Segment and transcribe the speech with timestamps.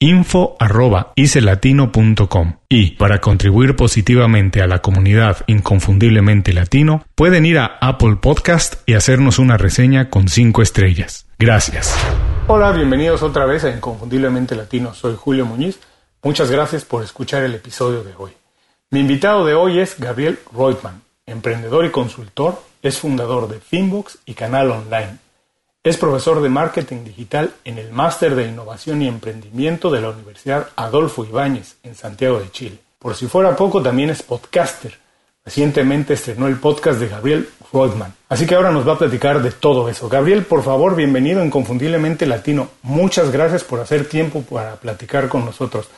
[0.00, 8.76] info.icelatino.com y para contribuir positivamente a la comunidad inconfundiblemente latino pueden ir a Apple Podcast
[8.86, 11.26] y hacernos una reseña con 5 estrellas.
[11.38, 11.96] Gracias.
[12.46, 14.94] Hola, bienvenidos otra vez a Inconfundiblemente Latino.
[14.94, 15.80] Soy Julio Muñiz.
[16.22, 18.30] Muchas gracias por escuchar el episodio de hoy.
[18.90, 24.34] Mi invitado de hoy es Gabriel Reutmann, emprendedor y consultor, es fundador de Finbox y
[24.34, 25.18] canal online
[25.88, 30.68] es profesor de marketing digital en el Máster de Innovación y Emprendimiento de la Universidad
[30.76, 32.78] Adolfo Ibáñez en Santiago de Chile.
[32.98, 34.98] Por si fuera poco, también es podcaster.
[35.42, 38.12] Recientemente estrenó el podcast de Gabriel Rodman.
[38.28, 40.10] Así que ahora nos va a platicar de todo eso.
[40.10, 42.68] Gabriel, por favor, bienvenido en Confundiblemente Latino.
[42.82, 45.88] Muchas gracias por hacer tiempo para platicar con nosotros.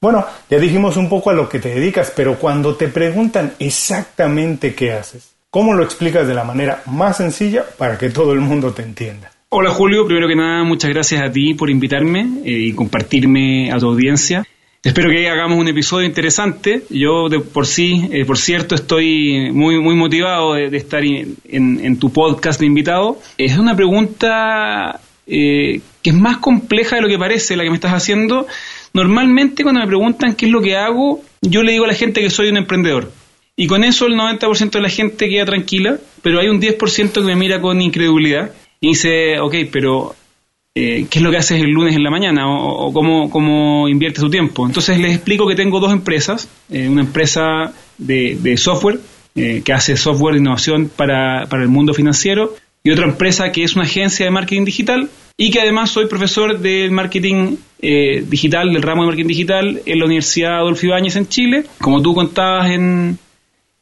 [0.00, 4.72] Bueno, ya dijimos un poco a lo que te dedicas, pero cuando te preguntan exactamente
[4.72, 8.72] qué haces, ¿Cómo lo explicas de la manera más sencilla para que todo el mundo
[8.72, 9.31] te entienda?
[9.54, 13.76] Hola Julio, primero que nada muchas gracias a ti por invitarme eh, y compartirme a
[13.76, 14.46] tu audiencia.
[14.82, 16.84] Espero que hagamos un episodio interesante.
[16.88, 22.10] Yo de por sí, eh, por cierto, estoy muy muy motivado de, estar en, tu
[22.10, 23.18] podcast de invitado.
[23.36, 27.76] Es una pregunta eh, que es más compleja de lo que parece la que me
[27.76, 28.46] estás haciendo.
[28.94, 32.22] Normalmente cuando me preguntan qué es lo que hago, yo le digo a la gente
[32.22, 33.12] que soy un emprendedor.
[33.54, 37.20] Y con eso el 90% de la gente queda tranquila, pero hay un 10% que
[37.20, 38.50] me mira con incredulidad
[38.82, 40.12] y dice, ok, pero
[40.74, 42.48] eh, ¿qué es lo que haces el lunes en la mañana?
[42.48, 44.66] ¿O, cómo, cómo, inviertes tu tiempo?
[44.66, 48.98] Entonces les explico que tengo dos empresas, eh, una empresa de, software
[49.36, 53.62] eh, que hace software de innovación para, para el mundo financiero y otra empresa que
[53.62, 58.82] es una agencia de marketing digital y que además soy profesor de marketing digital, del
[58.82, 61.64] ramo de marketing digital en la Universidad Adolfo Ibáñez en Chile.
[61.80, 63.16] Como tú contabas en,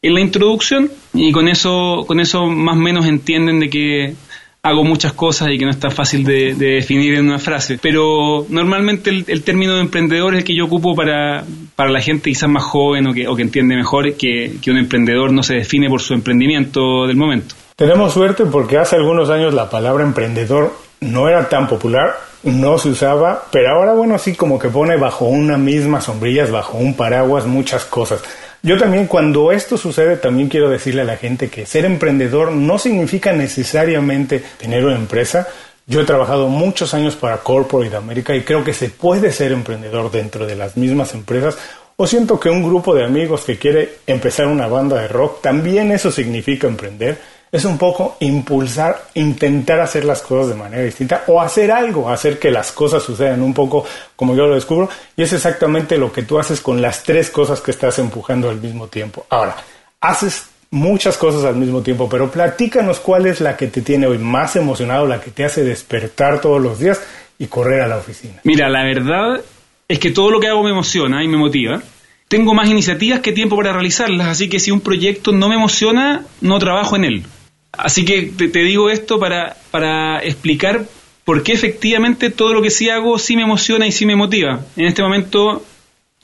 [0.02, 4.14] en la introducción y con eso, con eso más o menos entienden de que
[4.62, 7.78] hago muchas cosas y que no es tan fácil de, definir en una frase.
[7.80, 11.44] Pero normalmente el, término de emprendedor es el que yo ocupo para,
[11.76, 14.78] para la gente quizás más joven o que, o que entiende mejor que, que un
[14.78, 17.54] emprendedor no se define por su emprendimiento del momento.
[17.76, 22.90] Tenemos suerte porque hace algunos años la palabra emprendedor no era tan popular, no se
[22.90, 27.46] usaba, pero ahora bueno, sí como que pone bajo una misma sombrilla, bajo un paraguas
[27.46, 28.22] muchas cosas.
[28.62, 32.78] Yo también cuando esto sucede también quiero decirle a la gente que ser emprendedor no
[32.78, 35.48] significa necesariamente tener una empresa.
[35.86, 40.10] Yo he trabajado muchos años para Corporate America y creo que se puede ser emprendedor
[40.10, 41.56] dentro de las mismas empresas.
[41.96, 45.90] O siento que un grupo de amigos que quiere empezar una banda de rock, también
[45.90, 47.18] eso significa emprender
[47.52, 52.38] es un poco impulsar, intentar hacer las cosas de manera distinta o hacer algo, hacer
[52.38, 53.84] que las cosas sucedan un poco
[54.14, 54.88] como yo lo descubro.
[55.16, 58.60] Y es exactamente lo que tú haces con las tres cosas que estás empujando al
[58.60, 59.26] mismo tiempo.
[59.30, 59.56] Ahora,
[60.00, 64.18] haces muchas cosas al mismo tiempo, pero platícanos cuál es la que te tiene hoy
[64.18, 67.02] más emocionado, la que te hace despertar todos los días
[67.36, 68.40] y correr a la oficina.
[68.44, 69.40] Mira, la verdad
[69.88, 71.82] es que todo lo que hago me emociona y me motiva
[72.30, 76.26] tengo más iniciativas que tiempo para realizarlas, así que si un proyecto no me emociona,
[76.40, 77.24] no trabajo en él.
[77.72, 80.86] Así que te, digo esto para, para explicar
[81.24, 84.64] por qué efectivamente todo lo que sí hago sí me emociona y sí me motiva.
[84.76, 85.64] En este momento,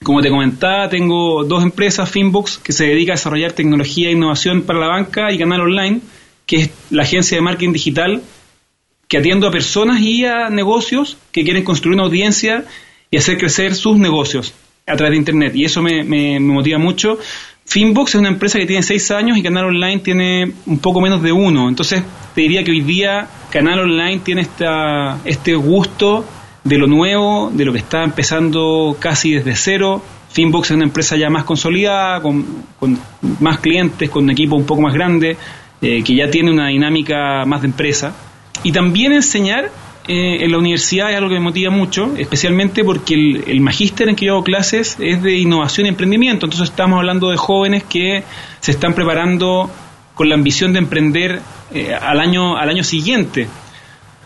[0.03, 4.63] como te comentaba, tengo dos empresas, Finbox, que se dedica a desarrollar tecnología e innovación
[4.63, 6.01] para la banca y Canal Online,
[6.47, 8.23] que es la agencia de marketing digital
[9.09, 12.65] que atiendo a personas y a negocios que quieren construir una audiencia
[13.11, 14.55] y hacer crecer sus negocios.
[14.89, 17.19] a través de Internet y eso me, me, motiva mucho.
[17.67, 21.21] Finbox es una empresa que tiene seis años y Canal Online tiene un poco menos
[21.21, 21.69] de uno.
[21.69, 22.03] Entonces
[22.35, 26.25] te diría que hoy día Canal Online tiene esta, este gusto
[26.63, 30.01] de lo nuevo, de lo que está empezando casi desde cero.
[30.31, 32.45] Finbox es una empresa ya más consolidada, con,
[32.79, 32.99] con
[33.41, 35.37] más clientes, con un equipo un poco más grande,
[35.83, 38.15] eh, que ya tiene una dinámica más de empresa.
[38.63, 39.71] Y también enseñar
[40.09, 44.15] eh, en la universidad es algo que me motiva mucho, especialmente porque el, magíster en
[44.15, 46.47] que yo hago clases es de innovación y emprendimiento.
[46.47, 48.23] Entonces estamos hablando de jóvenes que
[48.61, 49.71] se están preparando
[50.15, 51.41] con la ambición de emprender
[51.75, 53.49] eh, al, año, al año siguiente.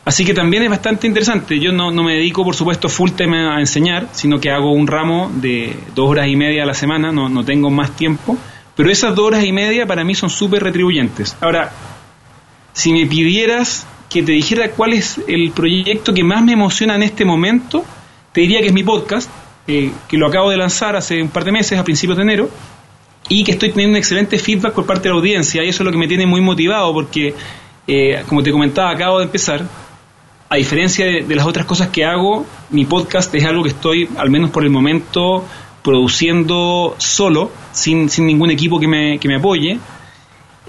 [0.04, 1.58] Así que también es bastante interesante.
[1.58, 4.86] Yo no, no, me dedico, por supuesto, full time a enseñar, sino que hago un
[4.86, 8.36] ramo de dos horas y media a la semana, no, no tengo más tiempo.
[8.76, 11.36] Pero esas dos horas y media para mí son súper retribuyentes.
[11.40, 11.72] Ahora,
[12.72, 17.04] si me pidieras que te dijera cuál es el proyecto que más me emociona en
[17.04, 17.84] este momento,
[18.32, 19.30] te diría que es mi podcast,
[19.68, 22.50] eh, que lo acabo de lanzar hace un par de meses, a principios de enero,
[23.28, 25.86] y que estoy teniendo un excelente feedback por parte de la audiencia, y eso es
[25.86, 27.34] lo que me tiene muy motivado, porque,
[27.86, 29.64] eh, como te comentaba, acabo de empezar,
[30.48, 34.28] a diferencia de, las otras cosas que hago, mi podcast es algo que estoy, al
[34.28, 35.46] menos por el momento,
[35.84, 39.78] produciendo solo, sin, sin ningún equipo que me, que me apoye,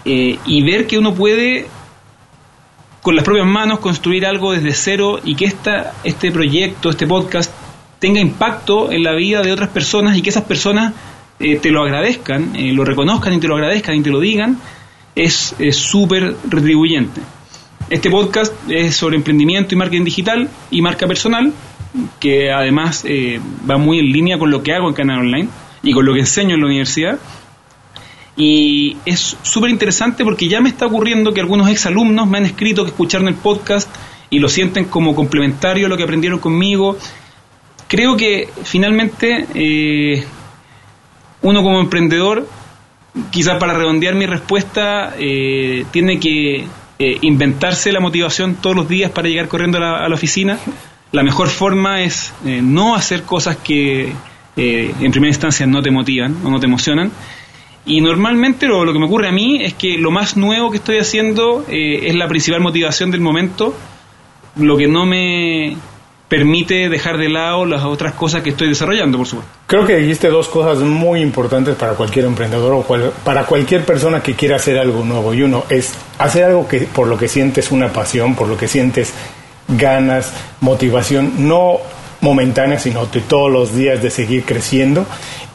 [0.06, 1.68] eh, y ver que uno puede
[3.02, 7.52] con las propias manos construir algo desde cero y que esta, este proyecto, este podcast,
[8.00, 10.94] tenga impacto en la vida de otras personas y que esas personas
[11.40, 14.58] eh, te lo agradezcan, eh, lo reconozcan y te lo agradezcan y te lo digan,
[15.16, 17.22] es súper retribuyente.
[17.92, 21.52] Este podcast es sobre emprendimiento y marketing digital y marca personal,
[22.22, 25.50] que además eh, va muy en línea con lo que hago en Canal Online
[25.84, 27.20] y con lo que enseño en la universidad.
[28.36, 32.84] Y es súper interesante porque ya me está ocurriendo que algunos exalumnos me han escrito
[32.84, 33.90] que escucharon el podcast
[34.30, 36.98] y lo sienten como complementario a lo que aprendieron conmigo.
[37.88, 40.24] Creo que finalmente eh,
[41.42, 42.48] uno como emprendedor,
[43.30, 46.66] quizás para redondear mi respuesta, eh, tiene que
[47.00, 50.58] eh, inventarse la motivación todos los días para llegar corriendo a la, oficina.
[51.12, 54.14] La mejor forma es no hacer cosas que
[54.56, 57.12] en primera instancia no te motivan o no te emocionan
[57.86, 60.78] y normalmente lo, lo, que me ocurre a mí es que lo más nuevo que
[60.78, 63.74] estoy haciendo eh, es la principal motivación del momento,
[64.56, 65.76] lo que no me
[66.32, 69.52] permite dejar de lado las otras cosas que estoy desarrollando, por supuesto.
[69.68, 74.34] Creo que dijiste dos cosas muy importantes para cualquier emprendedor o para cualquier persona que
[74.34, 75.34] quiera hacer algo nuevo.
[75.34, 78.70] Y uno es hacer algo que por lo que sientes una pasión, por lo que
[78.70, 79.14] sientes
[79.68, 81.80] ganas, motivación, no
[82.22, 85.06] momentánea, sino de todos los días de seguir creciendo.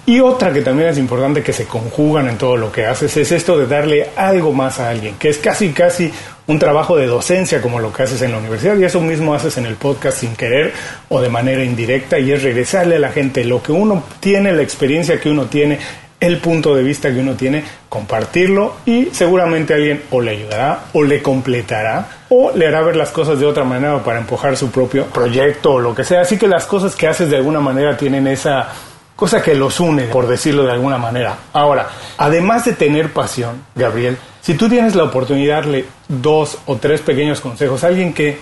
[0.08, 3.32] Y otra que también es importante que se conjugan en todo lo que haces es
[3.32, 6.12] esto de darle algo más a alguien, que es casi casi
[6.46, 9.58] un trabajo de docencia como lo que haces en la universidad y eso mismo haces
[9.58, 10.72] en el podcast sin querer
[11.08, 14.62] o de manera indirecta y es regresarle a la gente lo que uno tiene, la
[14.62, 15.80] experiencia que uno tiene,
[16.20, 21.02] el punto de vista que uno tiene, compartirlo y seguramente alguien o le ayudará o
[21.02, 25.06] le completará o le hará ver las cosas de otra manera para empujar su propio
[25.06, 26.20] proyecto o lo que sea.
[26.20, 28.68] Así que las cosas que haces de alguna manera tienen esa
[29.16, 31.38] cosa que los une, por decirlo de alguna manera.
[31.54, 36.76] Ahora, además de tener pasión, Gabriel, si tú tienes la oportunidad de darle dos o
[36.76, 38.38] tres pequeños consejos a alguien que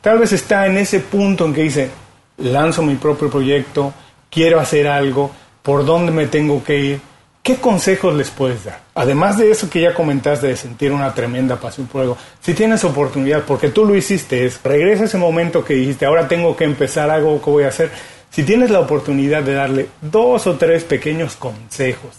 [0.00, 1.90] tal vez está en ese punto en que dice,
[2.38, 3.92] lanzo mi propio proyecto,
[4.30, 5.30] quiero hacer algo,
[5.62, 7.00] ¿por dónde me tengo que ir?
[7.42, 8.80] ¿Qué consejos les puedes dar?
[8.94, 12.84] Además de eso que ya comentaste de sentir una tremenda pasión por algo, si tienes
[12.84, 17.10] oportunidad, porque tú lo hiciste, es regresa ese momento que dijiste, ahora tengo que empezar
[17.10, 17.90] algo que voy a hacer,
[18.32, 22.16] si tienes la oportunidad de darle dos o tres pequeños consejos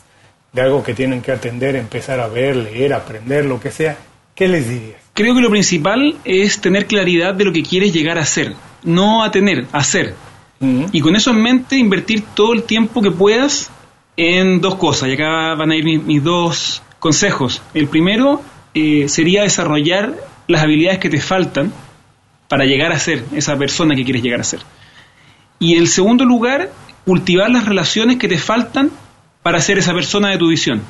[0.53, 3.97] de algo que tienen que atender, empezar a ver, leer, aprender, lo que sea,
[4.35, 5.01] ¿qué les dirías?
[5.15, 8.53] Creo que lo principal es tener claridad de lo que quieres llegar a ser,
[8.83, 10.13] no a tener, a ser.
[10.93, 13.69] Y con eso en mente, invertir todo el tiempo que puedas
[14.15, 15.09] en dos cosas.
[15.09, 17.61] Y acá van a ir mis, dos consejos.
[17.73, 18.41] El primero
[18.73, 20.13] eh, sería desarrollar
[20.47, 21.73] las habilidades que te faltan
[22.47, 24.61] para llegar a ser esa persona que quieres llegar a ser.
[25.59, 26.71] Y en segundo lugar,
[27.05, 28.91] cultivar las relaciones que te faltan
[29.41, 30.81] para ser esa persona de tu visión.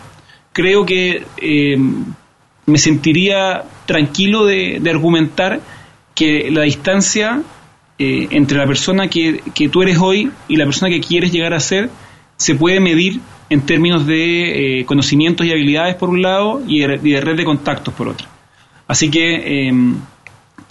[0.52, 1.78] Creo que eh,
[2.66, 5.60] me sentiría tranquilo de, argumentar
[6.16, 7.42] que la distancia
[7.98, 9.42] eh, entre la persona que,
[9.72, 11.90] tú eres hoy y la persona que quieres llegar a ser
[12.38, 17.22] se puede medir en términos de eh, conocimientos y habilidades por un lado y de,
[17.22, 18.28] red de contactos por otro.
[18.88, 19.72] Así que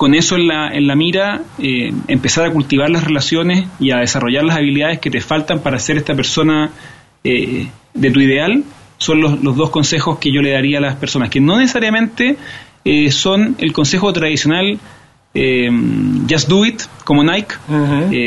[0.02, 3.99] con eso en la, en la mira, eh, empezar a cultivar las relaciones y a
[3.99, 6.73] desarrollar las habilidades que te faltan para ser esta persona
[7.23, 8.64] eh, de tu ideal,
[8.99, 12.37] son los, los, dos consejos que yo le daría a las personas, que no necesariamente
[12.85, 14.76] eh, son el consejo tradicional,
[16.28, 17.54] just do it, como Nike,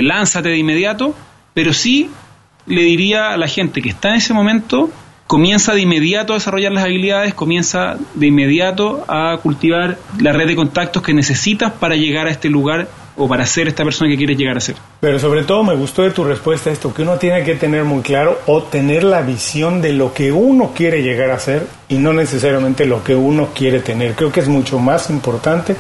[0.02, 1.14] lánzate de inmediato,
[1.54, 2.10] pero sí
[2.68, 4.90] le diría a la gente que está en ese momento,
[5.28, 10.56] comienza de inmediato a desarrollar las habilidades, comienza de inmediato a cultivar la red de
[10.56, 14.38] contactos que necesitas para llegar a este lugar o para ser esta persona que quieres
[14.38, 14.76] llegar a ser.
[15.00, 18.02] Pero sobre todo me gustó de tu respuesta esto, que uno tiene que tener muy
[18.02, 22.14] claro o tener la visión de lo que uno quiere llegar a ser y no
[22.14, 24.14] necesariamente lo que uno quiere tener.
[24.14, 25.76] Creo que es mucho más importante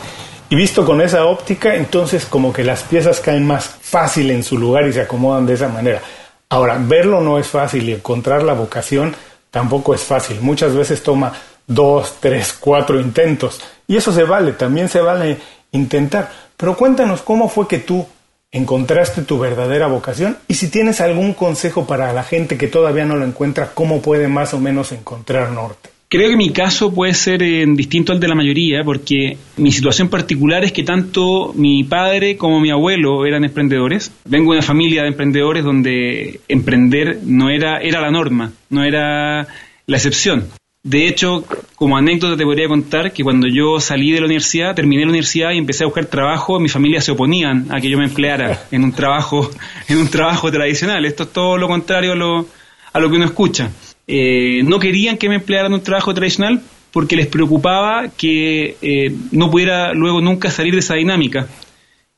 [0.49, 4.57] y visto con esa óptica, entonces como que las piezas caen más fácil en su
[4.57, 6.01] lugar y se acomodan de esa manera.
[6.47, 9.15] Ahora, verlo no es fácil y encontrar la vocación
[9.55, 10.41] tampoco es fácil.
[10.41, 11.31] Muchas veces toma
[11.65, 15.37] dos, tres, cuatro intentos y eso se vale, también se vale
[15.71, 16.29] intentar.
[16.57, 18.05] Pero cuéntanos cómo fue que tú
[18.51, 23.15] encontraste tu verdadera vocación y si tienes algún consejo para la gente que todavía no
[23.15, 25.94] lo encuentra, cómo puede más o menos encontrar norte.
[26.07, 30.07] Creo que mi caso puede ser eh, distinto al de la mayoría porque mi situación
[30.07, 34.11] particular es que tanto mi padre como mi abuelo eran emprendedores.
[34.25, 39.47] Vengo de una familia de emprendedores donde emprender no era, era la norma, no era
[39.87, 40.45] la excepción.
[40.85, 41.43] De hecho,
[41.73, 45.51] como anécdota te podría contar que cuando yo salí de la universidad, terminé la universidad
[45.51, 48.83] y empecé a buscar trabajo, mi familia se oponían a que yo me empleara en
[48.83, 49.49] un trabajo,
[49.87, 51.03] en un trabajo tradicional.
[51.03, 52.47] Esto es todo lo contrario a lo,
[52.93, 53.71] a lo que uno escucha.
[54.07, 59.15] Eh, no querían que me empleara en un trabajo tradicional porque les preocupaba que eh,
[59.31, 61.47] no pudiera luego nunca salir de esa dinámica.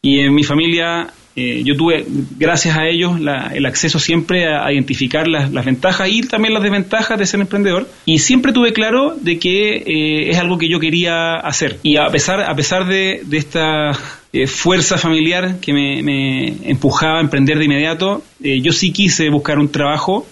[0.01, 2.03] Y en mi familia eh, yo tuve,
[2.39, 3.19] gracias a ellos,
[3.53, 7.87] el acceso siempre a, identificar las, ventajas y también las desventajas de ser emprendedor.
[8.05, 11.77] Y siempre tuve claro de que eh, es algo que yo quería hacer.
[11.83, 13.91] Y a pesar, a pesar de, esta
[14.33, 19.59] eh, fuerza familiar que me, me, empujaba a emprender de inmediato, yo sí quise buscar
[19.59, 20.25] un trabajo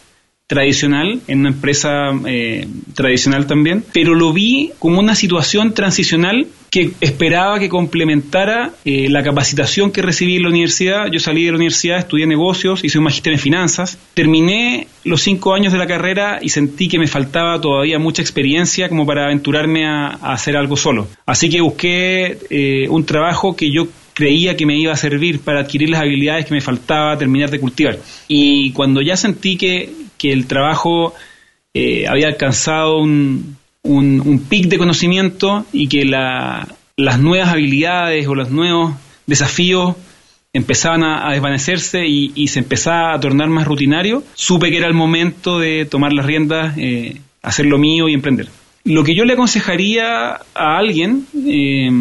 [0.47, 6.91] tradicional, en una empresa eh, tradicional también, pero lo vi como una situación transicional que
[7.01, 11.07] esperaba que complementara eh, la capacitación que recibí en la universidad.
[11.11, 15.53] Yo salí de la universidad, estudié negocios, hice un magíster en finanzas, terminé los cinco
[15.53, 19.87] años de la carrera y sentí que me faltaba todavía mucha experiencia como para aventurarme
[19.87, 21.07] a, hacer algo solo.
[21.25, 25.59] Así que busqué eh, un trabajo que yo creía que me iba a servir para
[25.59, 27.99] adquirir las habilidades que me faltaba terminar de cultivar.
[28.27, 31.13] Y cuando ya sentí que, que el trabajo
[31.73, 38.49] eh, había alcanzado un, un, pic de conocimiento y que las nuevas habilidades o los
[38.49, 38.95] nuevos
[39.27, 39.95] desafíos
[40.53, 45.59] empezaban a, desvanecerse y, se empezaba a tornar más rutinario, supe que era el momento
[45.59, 48.47] de tomar las riendas, eh, hacer lo mío y emprender.
[48.85, 51.91] Lo que yo le aconsejaría a alguien eh,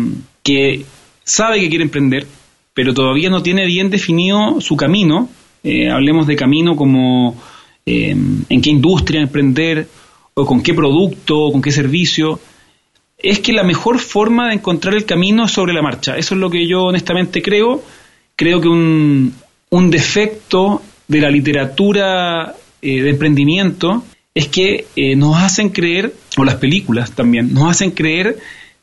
[0.44, 0.84] que
[1.24, 2.26] sabe que quiere emprender,
[2.72, 5.28] pero todavía no tiene bien definido su camino,
[5.62, 7.36] eh, hablemos de camino como
[7.86, 9.86] en qué industria emprender
[10.32, 12.40] o con qué producto o con qué servicio,
[13.18, 16.16] es que la mejor forma de encontrar el camino es sobre la marcha.
[16.16, 17.82] Eso es lo que yo honestamente creo.
[18.36, 19.34] Creo que un,
[19.70, 24.04] un defecto de la literatura eh, de emprendimiento
[24.34, 28.36] es que eh, nos hacen creer, o las películas también, nos hacen creer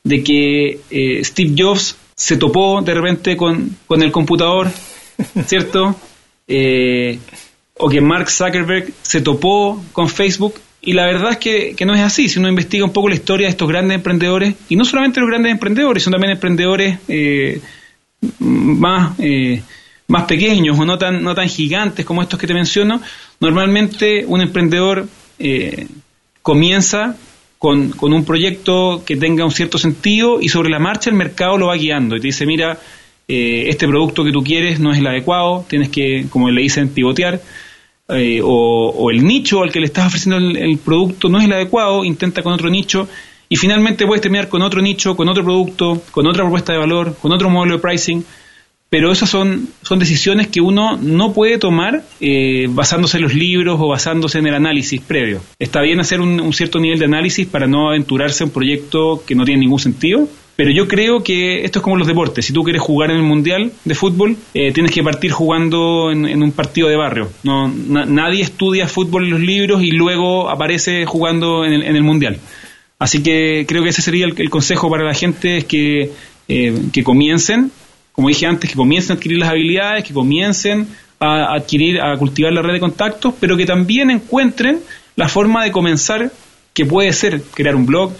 [0.03, 4.69] de que eh, Steve Jobs se topó de repente con, con el computador,
[5.45, 5.95] ¿cierto?
[7.77, 12.01] o que Mark Zuckerberg se topó con Facebook y la verdad es que, no es
[12.01, 12.27] así.
[12.27, 15.29] Si uno investiga un poco la historia de estos grandes emprendedores, y no solamente los
[15.29, 17.61] grandes emprendedores, sino también emprendedores eh,
[18.39, 19.61] más, eh,
[20.07, 22.99] más pequeños o no tan, no tan gigantes como estos que te menciono,
[23.39, 25.87] normalmente un emprendedor eh,
[26.41, 27.15] comienza
[27.61, 31.59] con, con, un proyecto que tenga un cierto sentido y sobre la marcha el mercado
[31.59, 32.79] lo va guiando y te dice, mira,
[33.27, 37.39] este producto que tú quieres no es el adecuado, tienes que, como le dicen, pivotear
[38.09, 42.03] eh, o, el nicho al que le estás ofreciendo el, producto no es el adecuado,
[42.03, 43.07] intenta con otro nicho
[43.47, 47.15] y finalmente puedes terminar con otro nicho, con otro producto, con otra propuesta de valor,
[47.21, 48.25] con otro modelo de pricing.
[48.91, 53.79] Pero esas son, son decisiones que uno no puede tomar eh, basándose en los libros
[53.79, 55.39] o basándose en el análisis previo.
[55.59, 59.33] Está bien hacer un, cierto nivel de análisis para no aventurarse en un proyecto que
[59.33, 62.45] no tiene ningún sentido, pero yo creo que esto es como los deportes.
[62.45, 66.43] Si tú quieres jugar en el Mundial de fútbol, eh, tienes que partir jugando en,
[66.43, 67.29] un partido de barrio.
[67.43, 72.39] No, nadie estudia fútbol en los libros y luego aparece jugando en el, Mundial.
[72.99, 76.11] Así que creo que ese sería el, consejo para la gente, es que,
[76.49, 77.71] eh, que comiencen,
[78.11, 80.87] como dije antes, que comiencen a adquirir las habilidades, que comiencen
[81.19, 84.79] a adquirir, a cultivar la red de contactos, pero que también encuentren
[85.15, 86.31] la forma de comenzar,
[86.73, 88.13] que puede ser crear un blog,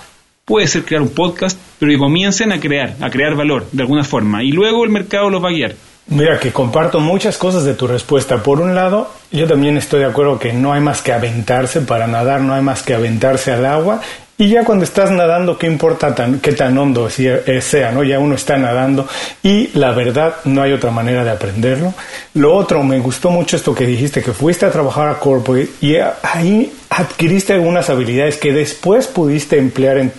[0.45, 4.03] puede ser crear un podcast, pero que comiencen a crear, a crear valor de alguna
[4.03, 5.75] forma, y luego el mercado los va a guiar.
[6.11, 8.43] Mira, que comparto muchas cosas de tu respuesta.
[8.43, 12.05] Por un lado, yo también estoy de acuerdo que no hay más que aventarse para
[12.05, 14.01] nadar, no hay más que aventarse al agua.
[14.37, 18.03] Y ya cuando estás nadando, ¿qué importa tan, qué tan hondo eh, sea, no?
[18.03, 19.07] Ya uno está nadando
[19.41, 21.93] y la verdad no hay otra manera de aprenderlo.
[22.33, 25.95] Lo otro, me gustó mucho esto que dijiste, que fuiste a trabajar a Corporate y
[26.23, 30.11] ahí adquiriste algunas habilidades que después pudiste emplear en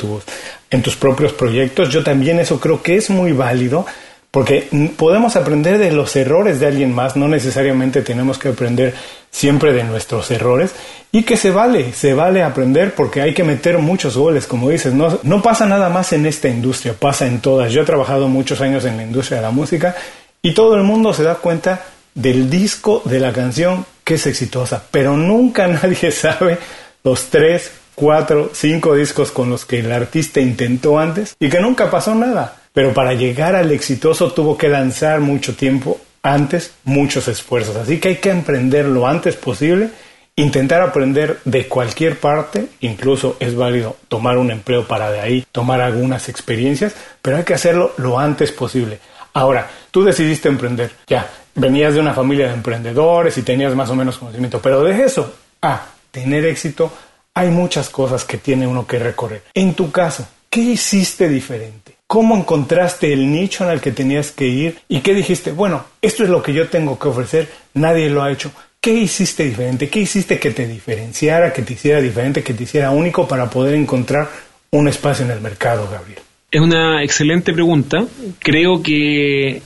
[0.70, 1.90] en tus propios proyectos.
[1.90, 3.84] Yo también eso creo que es muy válido
[4.32, 8.94] porque podemos aprender de los errores de alguien más, no necesariamente tenemos que aprender
[9.30, 10.72] siempre de nuestros errores
[11.12, 14.94] y que se vale, se vale aprender porque hay que meter muchos goles, como dices,
[14.94, 17.70] no, no pasa nada más en esta industria, pasa en todas.
[17.70, 19.94] Yo he trabajado muchos años en la industria de la música
[20.40, 21.84] y todo el mundo se da cuenta
[22.14, 26.56] del disco, de la canción que es exitosa, pero nunca nadie sabe
[27.04, 31.90] los tres, cuatro, cinco discos con los que el artista intentó antes y que nunca
[31.90, 32.61] pasó nada.
[32.72, 37.76] Pero para llegar al exitoso tuvo que lanzar mucho tiempo antes, muchos esfuerzos.
[37.76, 39.90] Así que hay que emprender lo antes posible,
[40.36, 45.80] intentar aprender de cualquier parte, incluso es válido tomar un empleo para de ahí tomar
[45.80, 48.98] algunas experiencias, pero hay que hacerlo lo antes posible.
[49.34, 53.96] Ahora, tú decidiste emprender, ya, venías de una familia de emprendedores y tenías más o
[53.96, 56.92] menos conocimiento, pero de eso a tener éxito,
[57.34, 59.42] hay muchas cosas que tiene uno que recorrer.
[59.54, 61.91] En tu caso, ¿qué hiciste diferente?
[62.12, 64.76] ¿Cómo encontraste el nicho en el que tenías que ir?
[64.86, 65.50] ¿Y qué dijiste?
[65.50, 68.52] Bueno, esto es lo que yo tengo que ofrecer, nadie lo ha hecho.
[68.82, 69.88] ¿Qué hiciste diferente?
[69.88, 73.74] ¿Qué hiciste que te diferenciara, que te hiciera diferente, que te hiciera único para poder
[73.76, 74.28] encontrar
[74.72, 76.18] un espacio en el mercado, Gabriel?
[76.50, 78.04] Es una excelente pregunta.
[78.40, 79.62] Creo que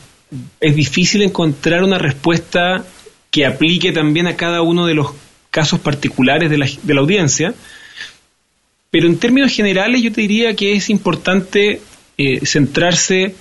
[0.61, 2.85] es difícil encontrar una respuesta
[3.33, 5.09] que aplique también a cada uno de los
[5.50, 7.55] casos particulares de la, audiencia.
[8.93, 11.81] Pero en términos generales yo te diría que es importante
[12.19, 13.35] eh, centrarse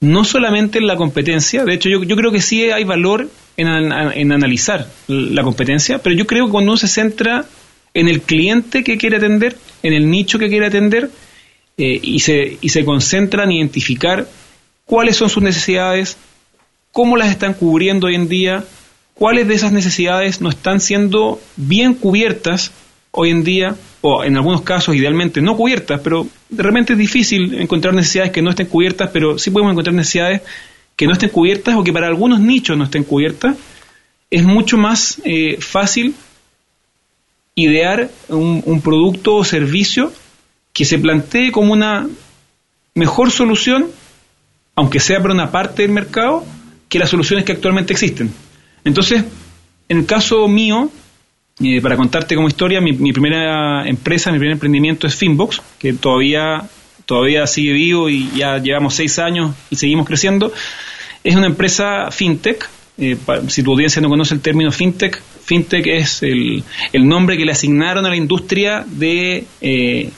[0.00, 3.68] no solamente en la competencia, de hecho yo, yo creo que sí hay valor en,
[3.68, 7.44] en, analizar la competencia, pero yo creo que cuando uno se centra
[7.92, 11.10] en el cliente que quiere atender, en el nicho que quiere atender,
[11.76, 14.26] eh, y, se, y se concentra en identificar
[14.84, 16.16] cuáles son sus necesidades,
[16.92, 18.64] cómo las están cubriendo hoy en día,
[19.14, 22.72] cuáles de esas necesidades no están siendo bien cubiertas
[23.12, 27.54] hoy en día, o en algunos casos idealmente no cubiertas, pero de repente es difícil
[27.54, 30.42] encontrar necesidades que no estén cubiertas, pero sí podemos encontrar necesidades
[30.96, 33.56] que no estén cubiertas o que para algunos nichos no estén cubiertas,
[34.30, 36.14] es mucho más eh, fácil
[37.54, 40.12] idear un, producto o servicio
[40.72, 42.08] que se plantee como una
[42.94, 43.88] mejor solución,
[44.76, 46.44] aunque sea para una parte del mercado,
[46.88, 48.32] que las soluciones que actualmente existen.
[48.84, 49.24] Entonces,
[49.88, 50.90] en el caso mío,
[51.62, 56.62] eh, para contarte como historia, mi, primera empresa, mi primer emprendimiento es Finbox, que todavía,
[57.04, 60.52] todavía sigue vivo y ya llevamos seis años y seguimos creciendo.
[61.22, 62.68] Es una empresa fintech.
[62.96, 63.16] Eh,
[63.48, 68.06] si tu audiencia no conoce el término fintech, fintech es el, nombre que le asignaron
[68.06, 70.10] a la industria de eh,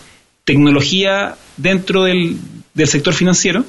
[0.44, 2.36] tecnología dentro del,
[2.74, 3.64] del sector financiero.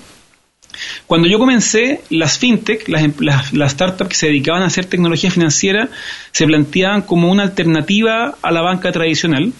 [1.08, 5.90] Cuando yo comencé, las fintech, las, las, startups que se dedicaban a hacer tecnología financiera,
[6.32, 9.54] se planteaban como una alternativa a la banca tradicional.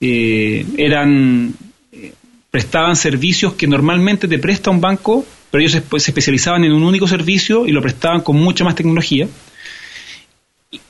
[0.00, 1.54] Eh, eran
[1.92, 2.12] eh,
[2.50, 7.06] prestaban servicios que normalmente te presta un banco, pero ellos se, especializaban en un único
[7.06, 9.28] servicio y lo prestaban con mucha más tecnología.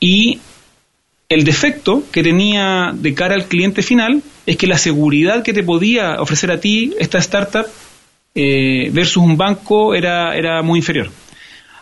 [0.01, 0.41] Y
[1.29, 5.63] el defecto que tenía de cara al cliente final es que la seguridad que te
[5.63, 7.67] podía ofrecer a ti esta startup
[8.35, 11.11] eh, versus un banco era, era muy inferior.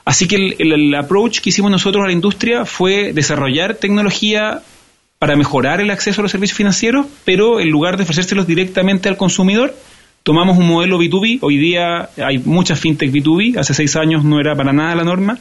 [0.04, 4.62] Así que el, approach que hicimos nosotros a la industria fue desarrollar tecnología
[5.18, 9.16] para mejorar el acceso a los servicios financieros, pero en lugar de ofrecérselos directamente al
[9.16, 9.76] consumidor,
[10.22, 11.38] tomamos un modelo B2B.
[11.42, 15.38] Hoy día hay muchas fintech B2B, hace seis años no era para nada la norma,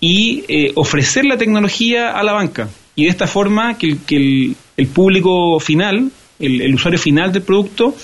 [0.00, 2.68] y eh, ofrecer la tecnología a la banca.
[2.96, 7.94] Y de esta forma que, el, público final, el usuario final del producto,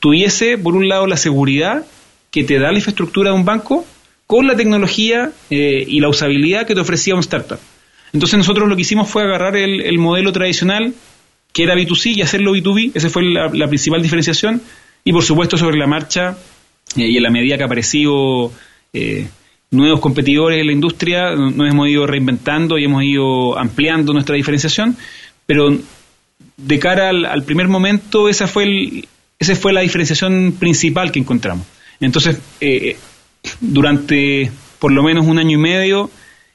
[0.00, 1.84] tuviese, por un lado, la seguridad
[2.30, 3.86] que te da la infraestructura de un banco
[4.26, 7.58] con la tecnología eh, y la usabilidad que te ofrecía un startup.
[8.12, 10.94] Entonces nosotros lo que hicimos fue agarrar el, modelo tradicional,
[11.52, 14.60] que era B2C, y hacerlo B2B, esa fue la, principal diferenciación,
[15.04, 16.36] y por supuesto sobre la marcha
[16.96, 18.52] eh, y en la medida que ha aparecido
[18.92, 19.28] eh,
[19.70, 24.96] nuevos competidores en la industria, nos hemos ido reinventando y hemos ido ampliando nuestra diferenciación,
[25.44, 25.76] pero
[26.56, 31.66] de cara al primer momento esa fue el, esa fue la diferenciación principal que encontramos.
[32.00, 32.96] Entonces, eh,
[33.60, 36.10] durante por lo menos un año y medio,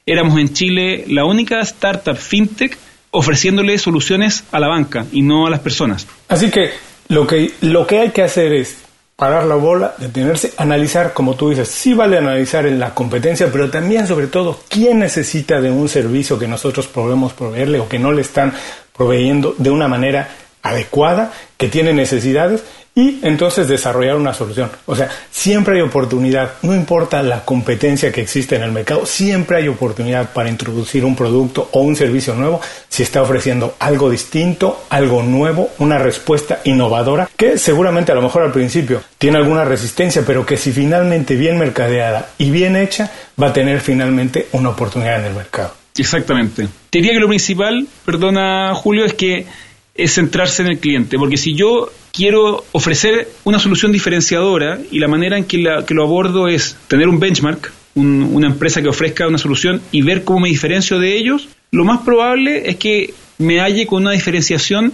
[0.06, 2.78] éramos en Chile la única startup fintech
[3.10, 6.06] ofreciéndole soluciones a la banca y no a las personas.
[6.28, 6.70] Así que
[7.08, 8.78] lo que, lo que hay que hacer es
[9.16, 13.70] parar la bola, detenerse, analizar, como tú dices, sí vale analizar en la competencia, pero
[13.70, 18.12] también sobre todo quién necesita de un servicio que nosotros podemos proveerle o que no
[18.12, 18.52] le están
[18.96, 20.28] proveyendo de una manera
[20.62, 22.62] adecuada, que tiene necesidades
[22.94, 24.70] y entonces desarrollar una solución.
[24.86, 29.56] O sea, siempre hay oportunidad, no importa la competencia que existe en el mercado, siempre
[29.56, 34.84] hay oportunidad para introducir un producto o un servicio nuevo si está ofreciendo algo distinto,
[34.90, 40.22] algo nuevo, una respuesta innovadora que seguramente a lo mejor al principio tiene alguna resistencia,
[40.26, 45.20] pero que si finalmente bien mercadeada y bien hecha va a tener finalmente una oportunidad
[45.20, 45.74] en el mercado.
[45.96, 46.68] Exactamente.
[46.90, 49.46] Te diría que lo principal, perdona Julio, es que
[49.94, 55.08] es centrarse en el cliente, porque si yo quiero ofrecer una solución diferenciadora y la
[55.08, 59.82] manera en que, lo abordo es tener un benchmark, una empresa que ofrezca una solución
[59.92, 64.02] y ver cómo me diferencio de ellos, lo más probable es que me halle con
[64.02, 64.92] una diferenciación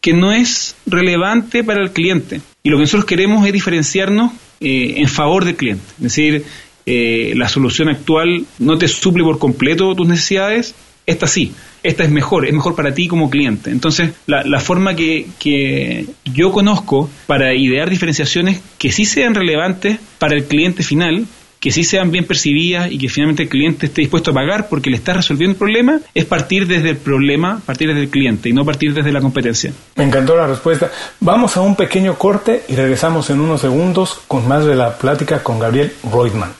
[0.00, 2.40] que no es relevante para el cliente.
[2.62, 5.84] Y lo que nosotros queremos es diferenciarnos eh, en favor del cliente.
[5.96, 6.44] Es decir,
[6.86, 10.74] eh, la solución actual no te suple por completo tus necesidades,
[11.08, 13.70] esta sí esta es mejor, es mejor para ti como cliente.
[13.70, 20.34] Entonces, la, forma que, que, yo conozco para idear diferenciaciones que sí sean relevantes para
[20.34, 21.26] el cliente final,
[21.60, 24.90] que sí sean bien percibidas y que finalmente el cliente esté dispuesto a pagar porque
[24.90, 28.52] le está resolviendo el problema, es partir desde el problema, partir desde el cliente y
[28.52, 29.72] no partir desde la competencia.
[29.96, 30.90] Me encantó la respuesta.
[31.20, 35.42] Vamos a un pequeño corte y regresamos en unos segundos con más de la plática
[35.42, 36.52] con Gabriel Reutemann.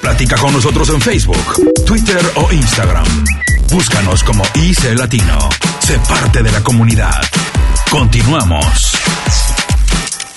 [0.00, 3.06] Platica con nosotros en Facebook, Twitter o Instagram.
[3.72, 5.38] Búscanos como IC Latino.
[5.80, 7.20] Sé parte de la comunidad.
[7.90, 8.92] Continuamos.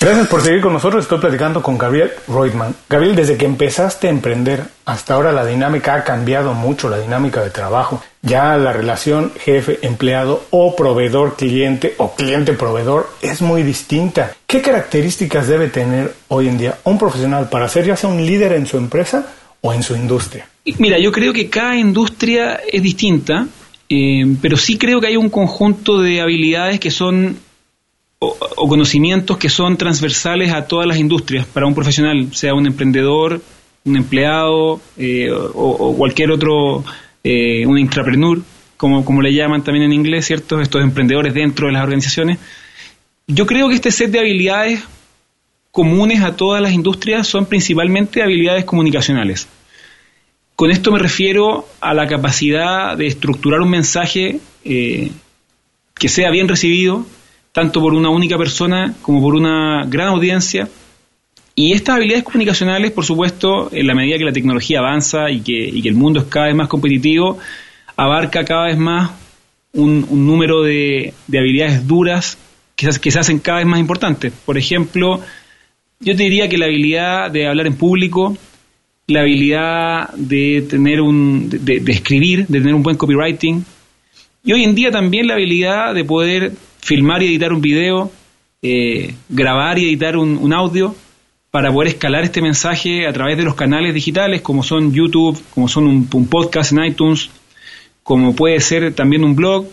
[0.01, 1.03] Gracias por seguir con nosotros.
[1.03, 2.75] Estoy platicando con Gabriel Reutemann.
[2.89, 7.41] Gabriel, desde que empezaste a emprender hasta ahora la dinámica ha cambiado mucho, la dinámica
[7.41, 8.01] de trabajo.
[8.21, 14.31] Ya la relación jefe-empleado o proveedor-cliente o cliente-proveedor es muy distinta.
[14.47, 18.53] ¿Qué características debe tener hoy en día un profesional para ser ya sea un líder
[18.53, 19.25] en su empresa
[19.61, 20.47] o en su industria?
[20.77, 23.47] Mira, yo creo que cada industria es distinta,
[23.87, 27.37] eh, pero sí creo que hay un conjunto de habilidades que son
[28.19, 33.41] o, conocimientos que son transversales a todas las industrias para un profesional, sea un emprendedor,
[33.85, 36.83] un empleado eh, o, cualquier otro,
[37.23, 38.41] eh, un intrapreneur,
[38.77, 40.59] como, como le llaman también en inglés, ¿cierto?
[40.59, 42.37] Estos emprendedores dentro de las organizaciones.
[43.27, 44.83] Yo creo que este set de habilidades
[45.71, 49.47] comunes a todas las industrias son principalmente habilidades comunicacionales.
[50.59, 55.09] Con esto me refiero a la capacidad de estructurar un mensaje eh,
[55.95, 57.05] que sea bien recibido,
[57.53, 60.67] tanto por una única persona como por una gran audiencia.
[61.55, 65.69] Y estas habilidades comunicacionales, por supuesto, en la medida que la tecnología avanza y que,
[65.69, 67.37] el mundo es cada vez más competitivo,
[67.95, 69.11] abarca cada vez más
[69.71, 72.37] un, número de, habilidades duras
[72.75, 74.33] que que se hacen cada vez más importantes.
[74.45, 75.21] Por ejemplo,
[76.01, 78.37] yo te diría que la habilidad de hablar en público,
[79.09, 83.65] la habilidad de tener un, de, escribir, de tener un buen copywriting,
[84.43, 88.11] y hoy en día también la habilidad de poder filmar y editar un video,
[88.61, 90.95] eh, grabar y editar un, audio,
[91.49, 95.67] para poder escalar este mensaje a través de los canales digitales, como son YouTube, como
[95.67, 97.31] son un, podcast en iTunes,
[98.03, 99.65] como puede ser también un blog.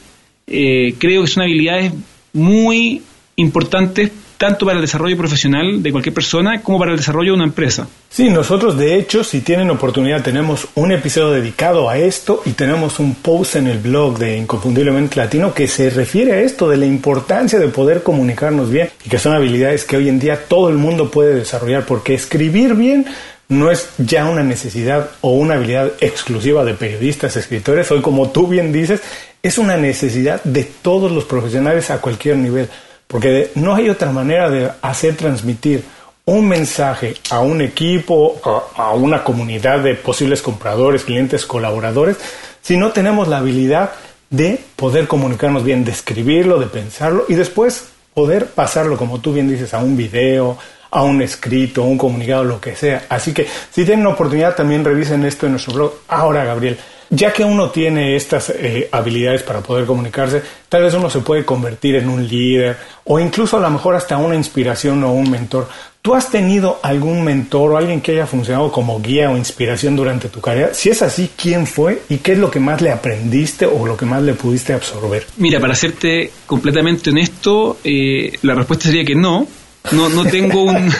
[0.46, 1.92] Eh, creo que son habilidades
[2.32, 3.02] muy
[3.36, 7.44] importantes tanto para el desarrollo profesional de cualquier persona como para el desarrollo de una
[7.44, 7.88] empresa.
[8.08, 12.98] Sí, nosotros de hecho, si tienen oportunidad, tenemos un episodio dedicado a esto y tenemos
[12.98, 16.86] un post en el blog de Inconfundiblemente Latino que se refiere a esto, de la
[16.86, 20.76] importancia de poder comunicarnos bien y que son habilidades que hoy en día todo el
[20.76, 23.06] mundo puede desarrollar porque escribir bien
[23.48, 28.48] no es ya una necesidad o una habilidad exclusiva de periodistas, escritores, hoy como tú
[28.48, 29.00] bien dices,
[29.42, 32.68] es una necesidad de todos los profesionales a cualquier nivel.
[33.06, 35.84] Porque no hay otra manera de hacer transmitir
[36.24, 38.40] un mensaje a un equipo,
[38.74, 42.16] a, una comunidad de posibles compradores, clientes, colaboradores,
[42.62, 43.92] si no tenemos la habilidad
[44.28, 49.48] de poder comunicarnos bien, de escribirlo, de pensarlo y después poder pasarlo, como tú bien
[49.48, 50.58] dices, a un video,
[50.90, 53.06] a un escrito, un comunicado, lo que sea.
[53.08, 55.92] Así que si tienen oportunidad también revisen esto en nuestro blog.
[56.08, 56.78] Ahora, Gabriel,
[57.10, 61.44] ya que uno tiene estas eh, habilidades para poder comunicarse, tal vez uno se puede
[61.44, 65.68] convertir en un líder o incluso a lo mejor hasta una inspiración o un mentor.
[66.02, 70.28] ¿Tú has tenido algún mentor o alguien que haya funcionado como guía o inspiración durante
[70.28, 70.72] tu carrera?
[70.72, 73.96] Si es así, ¿quién fue y qué es lo que más le aprendiste o lo
[73.96, 75.26] que más le pudiste absorber?
[75.36, 79.48] Mira, para serte completamente honesto, eh, la respuesta sería que no.
[79.92, 80.92] No, no tengo un,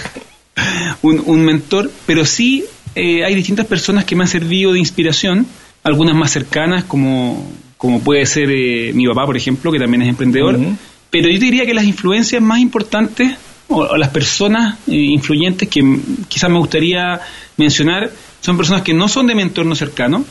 [1.02, 5.46] un, mentor, pero sí eh, hay distintas personas que me han servido de inspiración
[5.82, 10.08] algunas más cercanas, como, como puede ser eh, mi papá, por ejemplo, que también es
[10.08, 10.58] emprendedor.
[11.10, 13.36] Pero yo diría que las influencias más importantes
[13.68, 15.82] o, las personas eh, influyentes que
[16.28, 17.20] quizás me gustaría
[17.56, 20.24] mencionar son personas que no son de mi entorno cercano,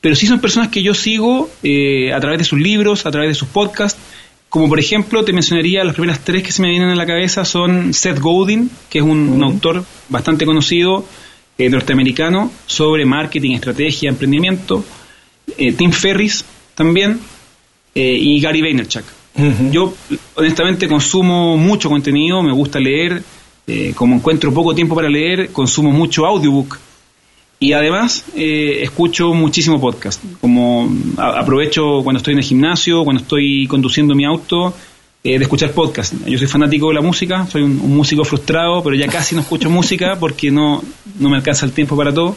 [0.00, 3.30] pero sí son personas que yo sigo eh, a través de sus libros, a través
[3.30, 4.00] de sus podcasts.
[4.48, 7.44] Como por ejemplo, te mencionaría las primeras tres que se me vienen a la cabeza
[7.44, 11.04] son Seth Godin, que es un, autor bastante conocido,
[11.58, 14.84] eh, norteamericano, sobre marketing, estrategia, emprendimiento.
[15.56, 17.20] Tim Ferris también,
[17.94, 19.04] y Gary Vaynerchuk.
[19.70, 19.94] Yo
[20.34, 23.22] honestamente consumo mucho contenido, me gusta leer,
[23.66, 26.78] eh, como encuentro poco tiempo para leer, consumo mucho audiobook
[27.60, 30.22] y además eh, escucho muchísimo podcast.
[30.40, 34.74] Como aprovecho cuando estoy en el gimnasio, cuando estoy conduciendo mi auto,
[35.24, 36.14] eh, de escuchar podcast.
[36.26, 39.68] Yo soy fanático de la música, soy un, músico frustrado, pero ya casi no escucho
[39.78, 40.82] música porque no,
[41.18, 42.36] no me alcanza el tiempo para todo.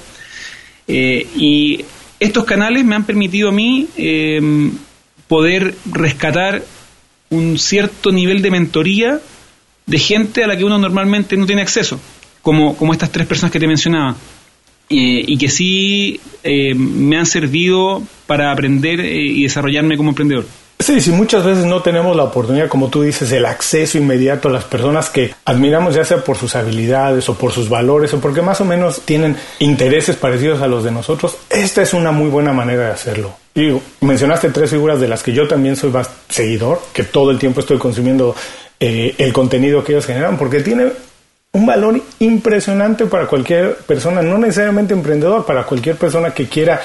[0.87, 1.85] y
[2.19, 3.87] estos canales me han permitido a mí
[5.27, 6.63] poder rescatar
[7.29, 9.19] un cierto nivel de mentoría
[9.85, 11.99] de gente a la que uno normalmente no tiene acceso,
[12.41, 14.15] como, como estas tres personas que te mencionaba,
[14.91, 20.45] y que sí eh, me han servido para aprender eh, y desarrollarme como emprendedor.
[20.79, 24.51] Sí, sí, muchas veces no tenemos la oportunidad, como tú dices, el acceso inmediato a
[24.51, 28.41] las personas que admiramos, ya sea por sus habilidades o por sus valores o porque
[28.41, 31.37] más o menos tienen intereses parecidos a los de nosotros.
[31.51, 33.31] Esta es una muy buena manera de hacerlo.
[33.53, 33.73] Y
[34.03, 37.59] mencionaste tres figuras de las que yo también soy más seguidor, que todo el tiempo
[37.59, 38.35] estoy consumiendo
[38.79, 40.87] eh, el contenido que ellos generan, porque tiene
[41.53, 46.81] un valor impresionante para cualquier persona, no necesariamente emprendedor, para cualquier persona que quiera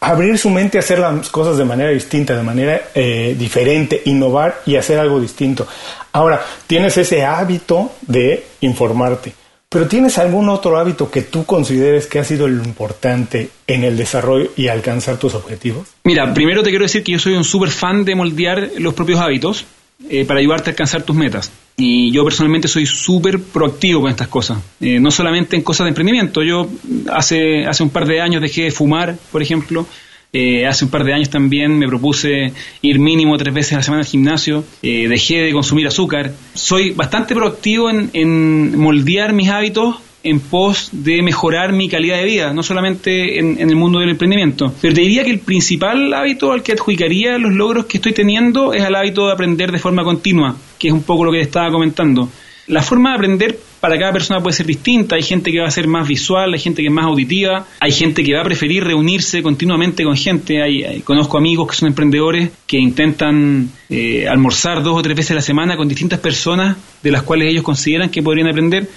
[0.00, 4.62] abrir su mente a hacer las cosas de manera distinta, de manera eh, diferente, innovar
[4.66, 5.66] y hacer algo distinto.
[6.10, 9.32] Ahora, tienes ese hábito de informarte,
[9.68, 13.96] pero ¿tienes algún otro hábito que tú consideres que ha sido lo importante en el
[13.96, 15.86] desarrollo y alcanzar tus objetivos?
[16.02, 19.20] Mira, primero te quiero decir que yo soy un súper fan de moldear los propios
[19.20, 19.64] hábitos
[20.10, 21.52] eh, para ayudarte a alcanzar tus metas.
[21.76, 25.88] Y yo personalmente soy súper proactivo con estas cosas, eh, no solamente en cosas de
[25.88, 26.42] emprendimiento.
[26.42, 26.68] Yo
[27.10, 29.86] hace, hace un par de años dejé de fumar, por ejemplo.
[30.34, 33.82] Eh, hace un par de años también me propuse ir mínimo tres veces a la
[33.82, 34.64] semana al gimnasio.
[34.82, 36.32] dejé de consumir azúcar.
[36.54, 42.24] Soy bastante proactivo en, en moldear mis hábitos en pos de mejorar mi calidad de
[42.24, 44.72] vida, no solamente en, el mundo del emprendimiento.
[44.80, 48.72] Pero te diría que el principal hábito al que adjudicaría los logros que estoy teniendo
[48.72, 51.70] es el hábito de aprender de forma continua, que es un poco lo que estaba
[51.70, 52.28] comentando.
[52.68, 55.16] La forma de aprender para cada persona puede ser distinta.
[55.16, 57.90] Hay gente que va a ser más visual, hay gente que es más auditiva, hay
[57.90, 60.62] gente que va a preferir reunirse continuamente con gente.
[60.62, 65.34] Hay, conozco amigos que son emprendedores que intentan eh, almorzar dos o tres veces a
[65.34, 68.88] la semana con distintas personas de las cuales ellos consideran que podrían aprender.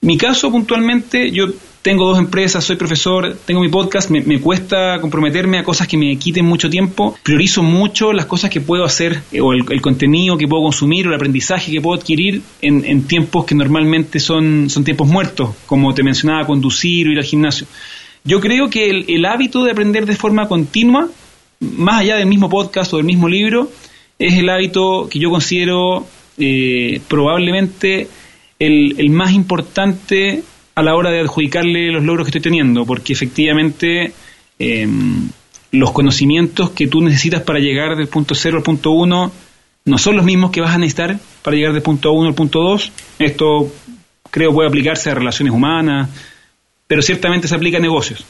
[0.00, 1.46] Mi caso puntualmente, yo
[1.86, 6.16] tengo dos empresas, soy profesor, tengo mi podcast, me, cuesta comprometerme a cosas que me
[6.16, 10.48] quiten mucho tiempo, priorizo mucho las cosas que puedo hacer eh, o el, contenido que
[10.48, 15.06] puedo consumir o el aprendizaje que puedo adquirir en, tiempos que normalmente son, son tiempos
[15.06, 17.68] muertos, como te mencionaba, conducir o ir al gimnasio.
[18.24, 21.08] Yo creo que el, hábito de aprender de forma continua,
[21.60, 23.70] más allá del mismo podcast o del mismo libro,
[24.18, 26.04] es el hábito que yo considero
[26.36, 28.08] eh, probablemente
[28.58, 30.42] el, más importante
[30.74, 34.12] a la hora de adjudicarle los logros que estoy teniendo, porque efectivamente
[34.58, 35.28] em,
[35.72, 39.32] los conocimientos que tú necesitas para llegar del punto 0 al punto 1
[39.86, 42.60] no son los mismos que vas a necesitar para llegar del punto 1 al punto
[42.60, 42.92] 2.
[43.20, 43.72] Esto
[44.30, 46.10] creo puede aplicarse a relaciones humanas,
[46.86, 48.24] pero ciertamente se aplica a negocios.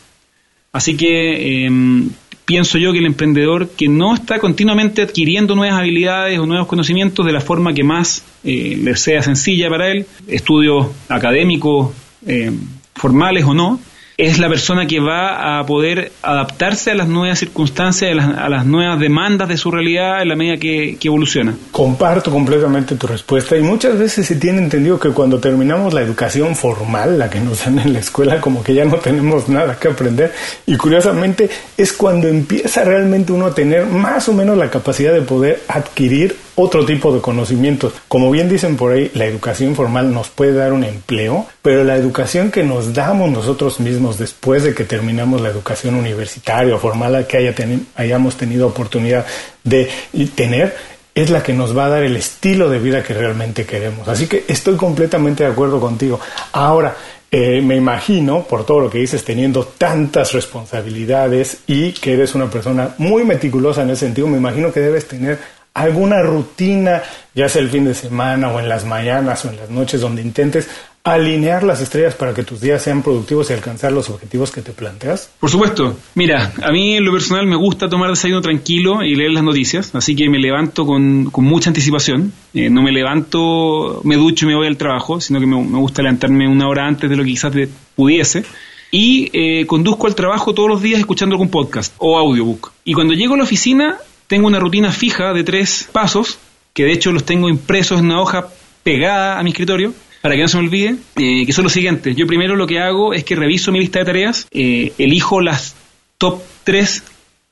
[0.73, 2.11] Así que em,
[2.47, 7.27] pienso yo que el emprendedor que no está continuamente adquiriendo nuevas habilidades o nuevos conocimientos
[7.27, 11.93] de la forma que más eh, le sea sencilla para él, estudios académicos,
[12.25, 12.53] eh,
[12.95, 13.81] formales o no,
[14.17, 18.99] es la persona que va a poder adaptarse a las nuevas circunstancias, a las, nuevas
[18.99, 21.55] demandas de su realidad en la medida que, que, evoluciona.
[21.71, 26.57] Comparto completamente tu respuesta y muchas veces se tiene entendido que cuando terminamos la educación
[26.57, 29.89] formal, la que nos dan en la escuela, como que ya no tenemos nada que
[29.89, 30.33] aprender
[30.65, 35.23] y curiosamente es cuando empieza realmente uno a tener más o menos la capacidad de
[35.23, 37.93] poder adquirir otro tipo de conocimientos.
[38.09, 41.97] Como bien dicen por ahí, la educación formal nos puede dar un empleo, pero la
[41.97, 47.27] educación que nos damos nosotros mismos después de que terminamos la educación universitaria o formal
[47.27, 47.55] que haya
[47.95, 49.27] hayamos tenido oportunidad
[49.63, 49.89] de
[50.35, 50.75] tener,
[51.15, 54.07] es la que nos va a dar el estilo de vida que realmente queremos.
[54.07, 56.21] Así que estoy completamente de acuerdo contigo.
[56.53, 56.95] Ahora,
[57.31, 62.51] eh, me imagino, por todo lo que dices, teniendo tantas responsabilidades y que eres una
[62.51, 65.39] persona muy meticulosa en ese sentido, me imagino que debes tener
[65.77, 67.03] alguna rutina,
[67.35, 70.23] ya sea el fin de semana o en las mañanas o en las noches, donde
[70.23, 70.69] intentes
[71.05, 74.73] alinear las estrellas para que tus días sean productivos y alcanzar los objetivos que te
[74.73, 75.31] planteas?
[75.39, 75.97] Por supuesto.
[76.15, 79.95] Mira, a mí en lo personal me gusta tomar desayuno tranquilo y leer las noticias,
[79.95, 82.33] así que me levanto con, mucha anticipación.
[82.55, 86.03] Eh, no me levanto, me ducho y me voy al trabajo, sino que me, gusta
[86.03, 87.53] levantarme una hora antes de lo que quizás
[87.95, 88.45] pudiese.
[88.91, 92.73] Y eh, conduzco al trabajo todos los días escuchando algún podcast o audiobook.
[92.85, 96.39] Y cuando llego a la oficina, tengo una rutina fija de tres pasos,
[96.73, 98.49] que de hecho los tengo impresos en una hoja
[98.83, 102.17] pegada a mi escritorio, para que no se me olvide, eh, que son los siguientes.
[102.17, 105.77] Yo primero lo que hago es que reviso mi lista de tareas, eh, elijo las
[106.19, 107.05] top tres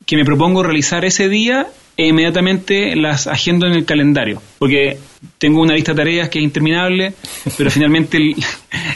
[0.07, 4.99] que me propongo realizar ese día e inmediatamente las agendo en el calendario, porque
[5.39, 7.15] tengo una lista de tareas que es interminable,
[7.57, 8.19] pero finalmente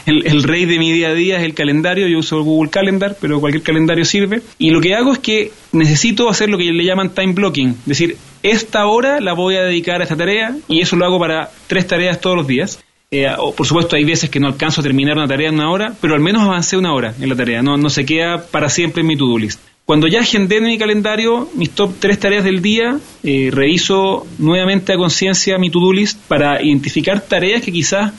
[0.05, 3.39] el, rey de mi día a día es el calendario, yo uso Google Calendar, pero
[3.39, 7.13] cualquier calendario sirve, y lo que hago es que necesito hacer lo que le llaman
[7.13, 10.95] time blocking, es decir, esta hora la voy a dedicar a esta tarea, y eso
[10.95, 12.79] lo hago para tres tareas todos los días.
[13.11, 15.93] Eh, por supuesto, hay veces que no alcanzo a terminar una tarea en una hora,
[15.99, 19.01] pero al menos avancé una hora en la tarea, no, no se queda para siempre
[19.01, 19.59] en mi to-do list.
[19.89, 24.93] Cuando ya agendé en mi calendario mis top tres tareas del día, eh, reviso nuevamente
[24.93, 28.13] a conciencia mi to-do list para identificar tareas que quizás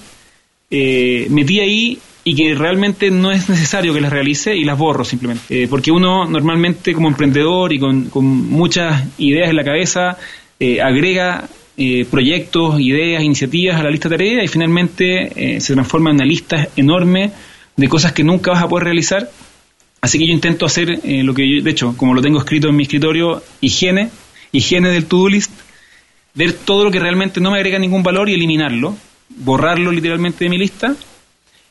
[0.68, 5.04] eh, metí ahí y que realmente no es necesario que las realice y las borro
[5.04, 5.68] simplemente.
[5.68, 8.10] porque uno normalmente como emprendedor y con,
[8.50, 10.18] muchas ideas en la cabeza
[10.82, 16.10] agrega eh, proyectos, ideas, iniciativas a la lista de tareas y finalmente eh, se transforma
[16.10, 17.30] en una lista enorme
[17.76, 19.30] de cosas que nunca vas a poder realizar.
[20.00, 22.68] Así que yo intento hacer eh, lo que yo, de hecho, como lo tengo escrito
[22.68, 24.10] en mi escritorio, higiene,
[24.52, 25.52] higiene del to-do list,
[26.34, 28.96] ver todo lo que realmente no me agrega ningún valor y eliminarlo,
[29.28, 30.96] borrarlo literalmente de mi lista.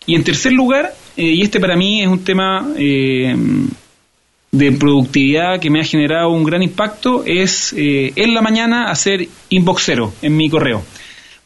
[0.05, 2.67] Y en tercer lugar, y este para mí es un tema
[4.51, 9.27] de productividad que me ha generado un gran impacto es eh, en la mañana hacer
[9.49, 10.83] inbox cero en mi correo.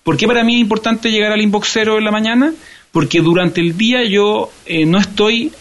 [0.04, 2.54] ¿Por qué para mí es importante llegar al inbox cero en la mañana?
[2.92, 5.52] Porque durante el día yo eh, no estoy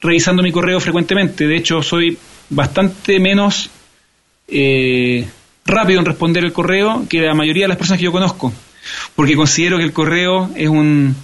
[0.00, 1.46] revisando mi correo frecuentemente.
[1.46, 2.16] De hecho, soy
[2.48, 3.70] bastante menos
[4.48, 5.26] eh,
[5.64, 8.52] rápido en responder el correo que la mayoría de las personas que yo conozco.
[9.14, 11.14] Porque considero que el correo es un,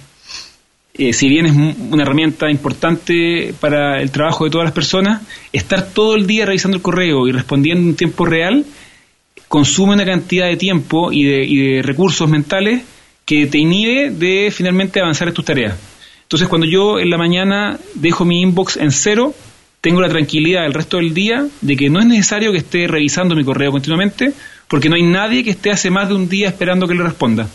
[0.93, 5.89] eh, si bien es una herramienta importante para el trabajo de todas las personas, estar
[5.89, 8.65] todo el día revisando el correo y respondiendo en tiempo real
[9.47, 12.83] consume una cantidad de tiempo y de, recursos mentales
[13.25, 15.75] que te inhibe de finalmente avanzar en tus tareas.
[16.27, 19.33] Entonces, cuando yo en la mañana dejo mi inbox en cero,
[19.79, 23.33] tengo la tranquilidad el resto del día de que no es necesario que esté revisando
[23.33, 24.33] mi correo continuamente,
[24.67, 27.47] porque no hay nadie que esté hace más de un día esperando que le responda.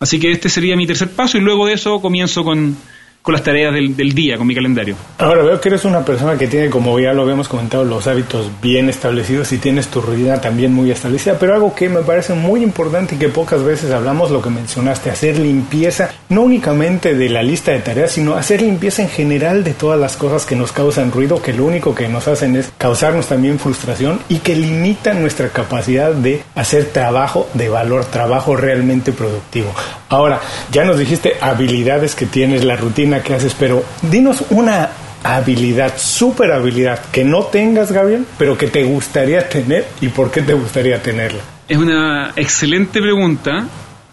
[0.00, 2.78] Así que este sería mi tercer paso y luego de eso comienzo con,
[3.26, 4.94] con las tareas del, día, con mi calendario.
[5.18, 8.52] Ahora veo que eres una persona que tiene, como ya lo habíamos comentado, los hábitos
[8.62, 12.62] bien establecidos y tienes tu rutina también muy establecida, pero algo que me parece muy
[12.62, 17.42] importante y que pocas veces hablamos, lo que mencionaste, hacer limpieza, no únicamente de la
[17.42, 21.10] lista de tareas, sino hacer limpieza en general de todas las cosas que nos causan
[21.10, 25.48] ruido, que lo único que nos hacen es causarnos también frustración y que limitan nuestra
[25.48, 29.74] capacidad de hacer trabajo de valor, trabajo realmente productivo.
[30.08, 34.90] Ahora, ya nos dijiste habilidades que tienes, la rutina que haces, pero dinos una
[35.22, 40.42] habilidad, super habilidad que no tengas, Gabriel, pero que te gustaría tener y por qué
[40.42, 41.40] te gustaría tenerla.
[41.68, 43.66] Es una excelente pregunta.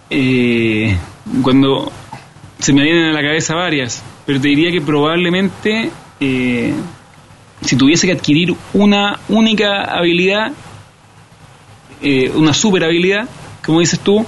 [0.09, 0.95] Eh,
[1.41, 1.91] cuando
[2.59, 5.89] se me vienen a la cabeza varias, pero te diría que probablemente
[6.19, 6.73] eh,
[7.61, 10.51] si tuviese que adquirir una única habilidad,
[12.01, 13.27] eh, una super habilidad,
[13.65, 14.25] como dices tú,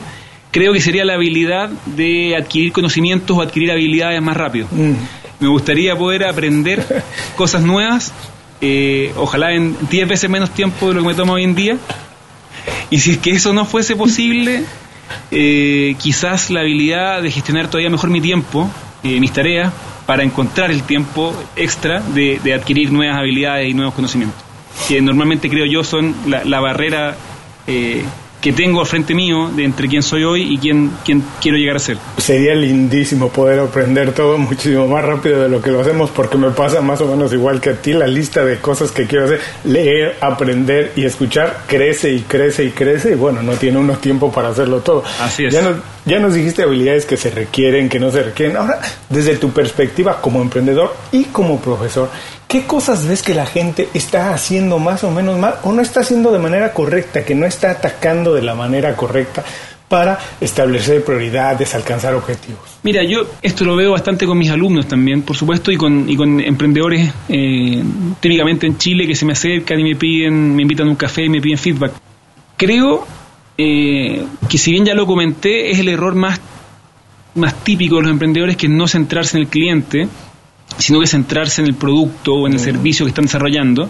[0.55, 4.69] creo que sería la habilidad de adquirir conocimientos o adquirir habilidades más rápido.
[4.71, 4.93] Mm.
[5.41, 7.03] Me gustaría poder aprender
[7.35, 8.13] cosas nuevas,
[8.61, 11.77] eh, ojalá en 10 veces menos tiempo de lo que me toma hoy en día.
[12.89, 14.63] Y si es que eso no fuese posible,
[15.31, 18.71] eh, quizás la habilidad de gestionar todavía mejor mi tiempo,
[19.03, 19.73] eh, mis tareas,
[20.05, 24.41] para encontrar el tiempo extra de, adquirir nuevas habilidades y nuevos conocimientos,
[24.87, 27.17] que normalmente creo yo son la, la barrera
[28.45, 31.77] que tengo al frente mío de entre quién soy hoy y quién, quién quiero llegar
[31.77, 31.97] a ser.
[32.19, 36.51] Sería lindísimo poder aprender todo muchísimo más rápido de lo que lo hacemos porque me
[36.51, 39.39] pasa más o menos igual que a ti la lista de cosas que quiero hacer,
[39.63, 44.31] leer, aprender y escuchar crece y crece y crece y bueno, no tiene uno tiempo
[44.31, 45.03] para hacerlo todo.
[45.19, 45.51] Así es.
[45.51, 48.57] Ya nos, ya nos dijiste habilidades que se requieren, que no se requieren.
[48.57, 48.79] Ahora,
[49.09, 52.11] desde tu perspectiva como emprendedor y como profesor,
[52.55, 55.99] ¿Qué cosas ves que la gente está haciendo más o menos mal o no está
[55.99, 59.43] haciendo de manera correcta, que no está atacando de la manera correcta
[59.89, 62.61] para establecer prioridades, alcanzar objetivos?
[62.81, 67.13] Mira, yo esto lo veo bastante con mis alumnos también, por supuesto, y con, emprendedores
[67.27, 67.83] eh,
[68.21, 71.25] típicamente en Chile que se me acercan y me piden, me invitan a un café
[71.25, 71.91] y me piden feedback.
[72.55, 73.05] Creo
[73.57, 76.39] eh, que si bien ya lo comenté, es el error más
[77.33, 80.07] más típico de los emprendedores, que es no centrarse en el cliente,
[80.77, 83.89] sino que centrarse en el producto o en el servicio que están desarrollando.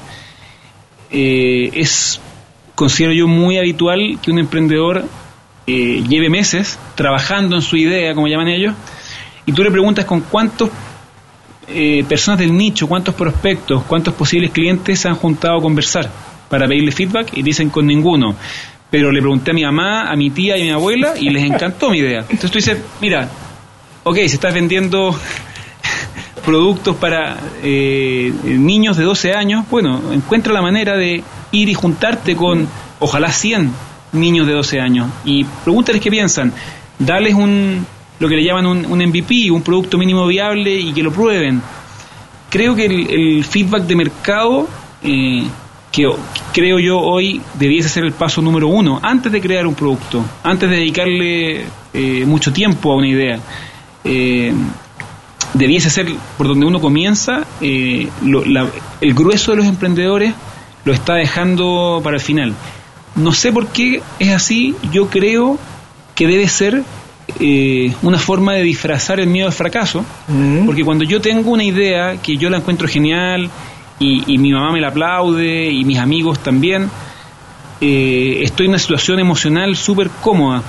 [1.11, 2.19] Eh, es,
[2.75, 5.05] considero yo, muy habitual que un emprendedor
[5.67, 8.75] eh, lleve meses trabajando en su idea, como llaman ellos,
[9.45, 10.69] y tú le preguntas con cuántos
[11.67, 16.09] eh, personas del nicho, cuántos prospectos, cuántos posibles clientes se han juntado a conversar
[16.49, 18.35] para pedirle feedback y dicen con ninguno.
[18.91, 21.43] Pero le pregunté a mi mamá, a mi tía y a mi abuela y les
[21.43, 22.19] encantó mi idea.
[22.21, 23.27] Entonces tú dices, mira,
[24.03, 25.19] ok, si estás vendiendo
[26.45, 32.35] productos para eh, niños de 12 años, bueno, encuentra la manera de ir y juntarte
[32.35, 32.67] con
[32.99, 33.71] ojalá 100
[34.13, 36.53] niños de 12 años y pregúntales qué piensan.
[36.97, 37.85] Dales un,
[38.19, 41.61] lo que le llaman un, un MVP, un producto mínimo viable y que lo prueben.
[42.49, 44.67] Creo que el, feedback de mercado,
[45.03, 45.43] eh,
[45.91, 46.09] que
[46.53, 50.69] creo yo hoy debiese ser el paso número uno, antes de crear un producto, antes
[50.69, 53.39] de dedicarle eh, mucho tiempo a una idea.
[54.03, 54.53] Eh,
[55.53, 56.07] debiese ser
[56.37, 58.09] por donde uno comienza, el
[59.13, 60.33] grueso de los emprendedores
[60.83, 62.53] lo está dejando para el final.
[63.15, 65.57] No sé por qué es así, yo creo
[66.15, 66.83] que debe ser
[67.39, 70.65] eh, una forma de disfrazar el miedo al fracaso, mm.
[70.65, 73.49] porque cuando yo tengo una idea que yo la encuentro genial
[73.99, 76.89] y, mi mamá me la aplaude y mis amigos también,
[77.81, 80.61] eh, estoy en una situación emocional súper cómoda.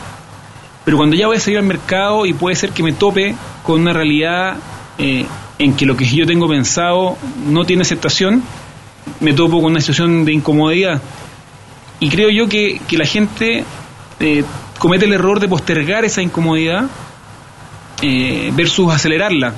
[0.87, 3.83] Pero cuando ya voy a salir al mercado y puede ser que me tope con
[3.83, 4.57] una realidad
[4.97, 5.27] eh,
[5.59, 8.43] en que lo que yo tengo pensado no tiene aceptación,
[9.21, 11.03] me topo con una situación de incomodidad.
[12.01, 13.65] Y creo yo que, que la gente
[14.79, 16.87] comete el error de postergar esa incomodidad
[18.03, 19.55] eh, versus acelerarla.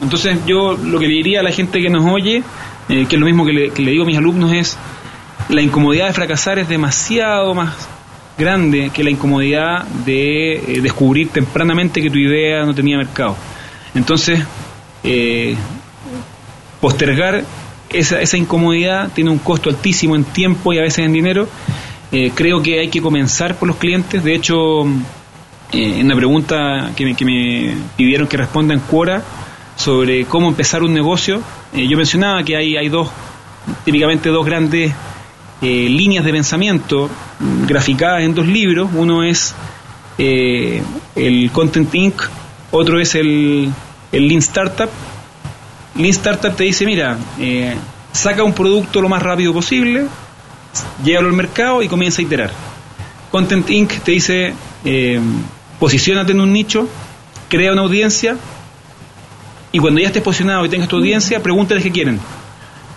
[0.00, 2.42] Entonces yo lo que le diría a la gente que nos oye,
[2.88, 4.76] eh, que es lo mismo que le, digo a mis alumnos, es
[5.48, 7.88] la incomodidad de fracasar es demasiado más
[8.36, 13.36] grande que la incomodidad de eh, descubrir tempranamente que tu idea no tenía mercado.
[13.94, 14.40] Entonces,
[16.80, 17.44] postergar
[17.90, 21.48] esa, esa incomodidad tiene un costo altísimo en tiempo y a veces en dinero
[22.12, 24.22] eh, creo que hay que comenzar por los clientes.
[24.22, 24.84] De hecho,
[25.72, 29.22] eh, en la pregunta que me, que me, pidieron que responda en Quora
[29.76, 33.10] sobre cómo empezar un negocio, eh, yo mencionaba que hay, hay dos,
[33.84, 34.92] típicamente dos grandes
[35.60, 37.10] líneas de pensamiento
[37.66, 38.90] graficadas en dos libros.
[38.94, 39.54] Uno es
[40.18, 42.22] el Content Inc.,
[42.70, 43.72] otro es el,
[44.12, 44.90] el Lean Startup.
[45.94, 47.16] Lean Startup te dice, mira,
[48.12, 50.06] saca un producto lo más rápido posible,
[51.04, 52.50] llévalo al mercado y comienza a iterar.
[53.30, 53.92] Content Inc.
[54.02, 54.54] te dice,
[54.84, 55.20] eh,
[55.78, 56.88] posicionate en un nicho,
[57.48, 58.36] crea una audiencia
[59.72, 62.18] y cuando ya estés posicionado y tengas tu audiencia, pregúntales qué quieren.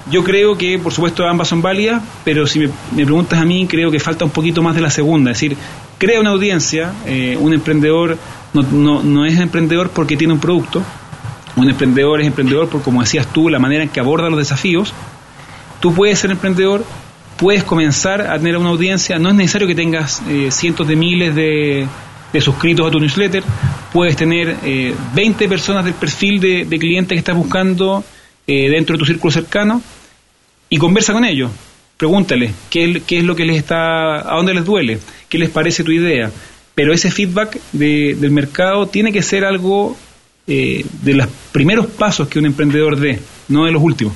[0.09, 2.69] Yo creo que, por supuesto, ambas son válidas, pero si me,
[3.05, 5.31] preguntas a mí, creo que falta un poquito más de la segunda.
[5.31, 5.57] Es decir,
[5.97, 8.17] crea una audiencia, eh, un emprendedor
[8.53, 10.81] no, no, no es emprendedor porque tiene un producto,
[11.55, 14.93] un emprendedor es emprendedor por, como decías tú, la manera en que aborda los desafíos.
[15.79, 16.83] Tú puedes ser emprendedor
[17.39, 19.17] puedes comenzar a tener una audiencia.
[19.17, 21.87] No es necesario que tengas eh, cientos de miles de,
[22.41, 23.43] suscritos a tu newsletter.
[23.93, 24.57] Puedes tener
[25.15, 28.03] 20 eh, personas del perfil de, de cliente que estás buscando
[28.45, 29.81] eh, dentro de tu círculo cercano
[30.69, 31.51] y conversa con ellos.
[31.97, 35.91] Pregúntale qué, es lo que les está, a dónde les duele, qué les parece tu
[35.91, 36.31] idea.
[36.75, 39.97] Pero ese feedback del mercado tiene que ser algo
[40.47, 44.13] de los primeros pasos que un emprendedor dé, no de los últimos.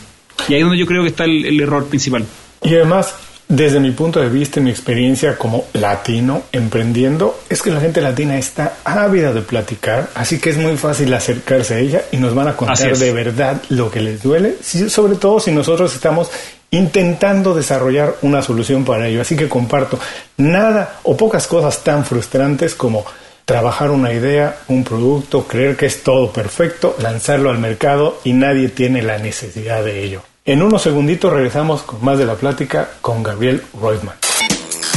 [0.48, 2.26] Y ahí es donde yo creo que está el error principal.
[2.64, 3.16] Y además,
[3.48, 8.02] desde mi punto de vista y mi experiencia como latino emprendiendo, es que la gente
[8.02, 12.34] latina está ávida de platicar, así que es muy fácil acercarse a ella y nos
[12.34, 16.32] van a contar de verdad lo que les duele, sobre todo si nosotros estamos
[16.72, 19.22] intentando desarrollar una solución para ello.
[19.22, 20.00] Así que comparto
[20.38, 23.06] nada o pocas cosas tan frustrantes como
[23.46, 28.70] trabajar una idea, un producto, creer que es todo perfecto, lanzarlo al mercado y nadie
[28.70, 30.24] tiene la necesidad de ello.
[30.46, 34.18] En unos segunditos regresamos con más de la plática con Gabriel Reutemann.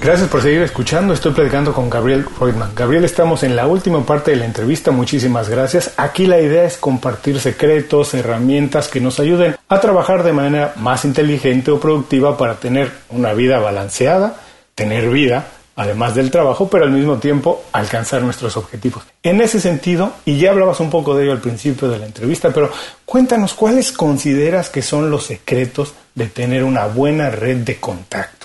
[0.04, 1.14] Gracias por seguir escuchando.
[1.14, 2.76] Estoy platicando con Gabriel Reutemann.
[2.76, 4.91] Gabriel, estamos en la última parte de la entrevista.
[4.91, 5.93] Muchísimas gracias.
[5.95, 11.06] Aquí la idea es compartir secretos, herramientas que nos ayuden a trabajar de manera más
[11.06, 14.41] inteligente o productiva para tener una vida balanceada,
[14.76, 15.47] tener vida,
[15.78, 19.04] además del trabajo, pero al mismo tiempo alcanzar nuestros objetivos.
[19.24, 22.49] En ese sentido, y ya hablabas un poco de ello al principio de la entrevista,
[22.49, 22.70] pero
[23.06, 28.43] cuéntanos cuáles consideras que son los secretos de tener una buena red de contactos.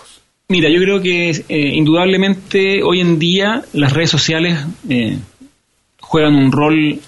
[0.51, 1.43] Mira, yo creo que eh,
[1.75, 5.19] indudablemente hoy en día las redes sociales eh,
[6.01, 7.01] juegan un rol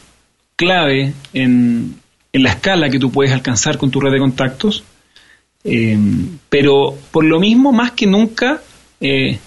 [0.56, 1.96] clave en,
[2.34, 4.84] la escala que tú puedes alcanzar con tu red de contactos.
[5.64, 5.96] Eh,
[6.50, 8.60] pero por lo mismo, más que nunca,
[9.00, 9.38] eh,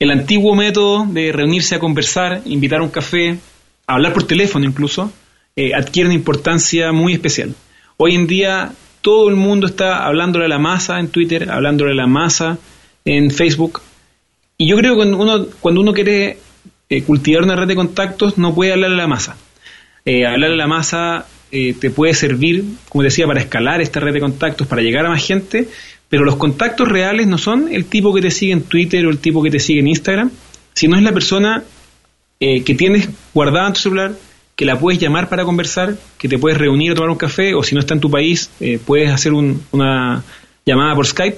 [0.00, 3.38] el antiguo método de reunirse a conversar, invitar a un café,
[3.86, 5.12] hablar por teléfono incluso,
[5.76, 7.54] adquiere una importancia muy especial.
[7.96, 8.72] Hoy en día
[9.02, 12.58] todo el mundo está hablándole a la masa en Twitter, hablándole a la masa
[13.04, 13.80] en Facebook.
[14.56, 16.38] Y yo creo que cuando uno, cuando uno quiere
[17.06, 19.36] cultivar una red de contactos, no puede hablarle a la masa.
[20.04, 24.20] hablarle a la masa eh, te puede servir, como decía, para escalar esta red de
[24.20, 25.66] contactos, para llegar a más gente,
[26.08, 29.18] pero los contactos reales no son el tipo que te sigue en Twitter o el
[29.18, 30.30] tipo que te sigue en Instagram,
[30.74, 31.64] sino es la persona
[32.38, 34.12] eh, que tienes guardada en tu celular,
[34.54, 37.64] que la puedes llamar para conversar, que te puedes reunir a tomar un café, o
[37.64, 40.22] si no está en tu país, eh, puedes hacer una
[40.64, 41.36] llamada por Skype.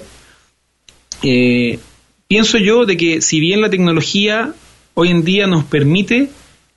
[2.28, 4.54] Pienso yo de que si bien la tecnología
[4.94, 6.28] hoy en día nos permite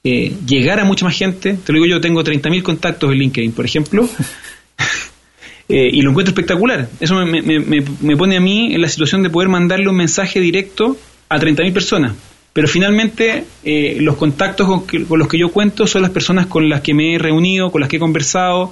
[0.08, 1.58] eh, llegar a mucha más gente.
[1.66, 4.08] Te lo digo yo, tengo 30.000 contactos en LinkedIn, por ejemplo,
[5.70, 6.88] eh, y lo encuentro espectacular.
[7.00, 10.98] Eso me, pone a mí en la situación de poder mandarle un mensaje directo
[11.30, 12.14] a 30.000 personas.
[12.54, 16.82] Pero finalmente eh, los contactos con, los que yo cuento son las personas con las
[16.82, 18.72] que me he reunido, con las que he conversado,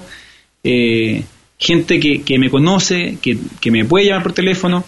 [1.58, 4.84] gente que, que, me conoce, que, que me puede llamar por teléfono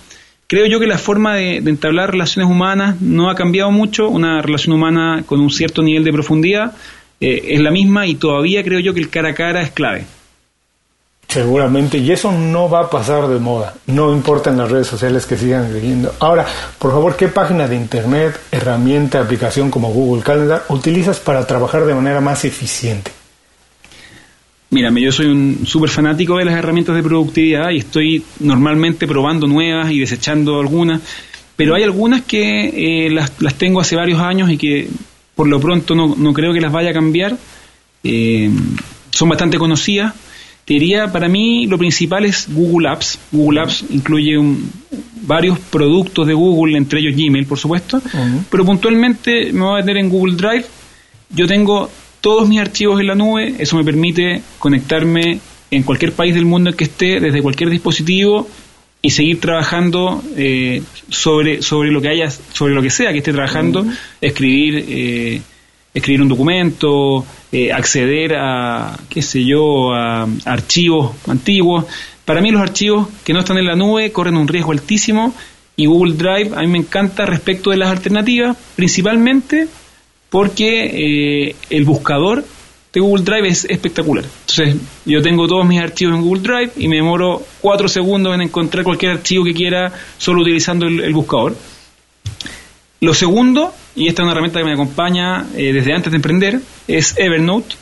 [0.46, 4.08] creo yo que la forma de, entablar relaciones humanas no ha cambiado mucho.
[4.08, 6.72] Una relación humana con un cierto nivel de profundidad
[7.20, 10.04] eh, es la misma y todavía creo yo que el cara a cara es clave.
[11.28, 15.26] Seguramente, y eso no va a pasar de moda, no importa en las redes sociales
[15.26, 16.14] que sigan leyendo.
[16.20, 16.46] Ahora,
[16.78, 21.94] por favor, ¿qué página de internet, herramienta, aplicación como Google Calendar utilizas para trabajar de
[21.94, 23.10] manera más eficiente?
[24.70, 29.46] Mírame, yo soy un súper fanático de las herramientas de productividad y estoy normalmente probando
[29.46, 31.00] nuevas y desechando algunas,
[31.54, 34.88] pero hay algunas que eh, las, tengo hace varios años y que
[35.36, 37.36] por lo pronto no, creo que las vaya a cambiar.
[38.02, 38.50] Eh,
[39.10, 40.14] son bastante conocidas.
[40.64, 43.18] Te diría, para mí lo principal es Google Apps.
[43.30, 44.36] Google Apps incluye
[45.22, 48.02] varios productos de Google, entre ellos Gmail, por supuesto,
[48.50, 50.66] pero puntualmente me voy a meter en Google Drive.
[51.30, 51.88] Yo tengo
[52.26, 55.38] todos mis archivos en la nube, eso me permite conectarme
[55.70, 58.48] en cualquier país del mundo en que esté, desde cualquier dispositivo
[59.00, 63.32] y seguir trabajando eh, sobre, sobre lo que haya, sobre lo que sea que esté
[63.32, 63.86] trabajando,
[64.20, 65.40] escribir, eh,
[65.94, 71.84] escribir un documento, eh, acceder a, qué sé yo, a archivos antiguos.
[72.24, 75.32] Para mí los archivos que no están en la nube corren un riesgo altísimo
[75.76, 79.68] y Google Drive a mí me encanta respecto de las alternativas, principalmente
[80.30, 82.44] porque eh, el buscador
[82.92, 84.24] de Google Drive es espectacular.
[84.24, 88.42] Entonces, yo tengo todos mis archivos en Google Drive y me demoro cuatro segundos en
[88.42, 91.54] encontrar cualquier archivo que quiera solo utilizando el, buscador.
[93.00, 96.60] Lo segundo, y esta es una herramienta que me acompaña eh, desde antes de emprender,
[96.88, 97.76] es Evernote.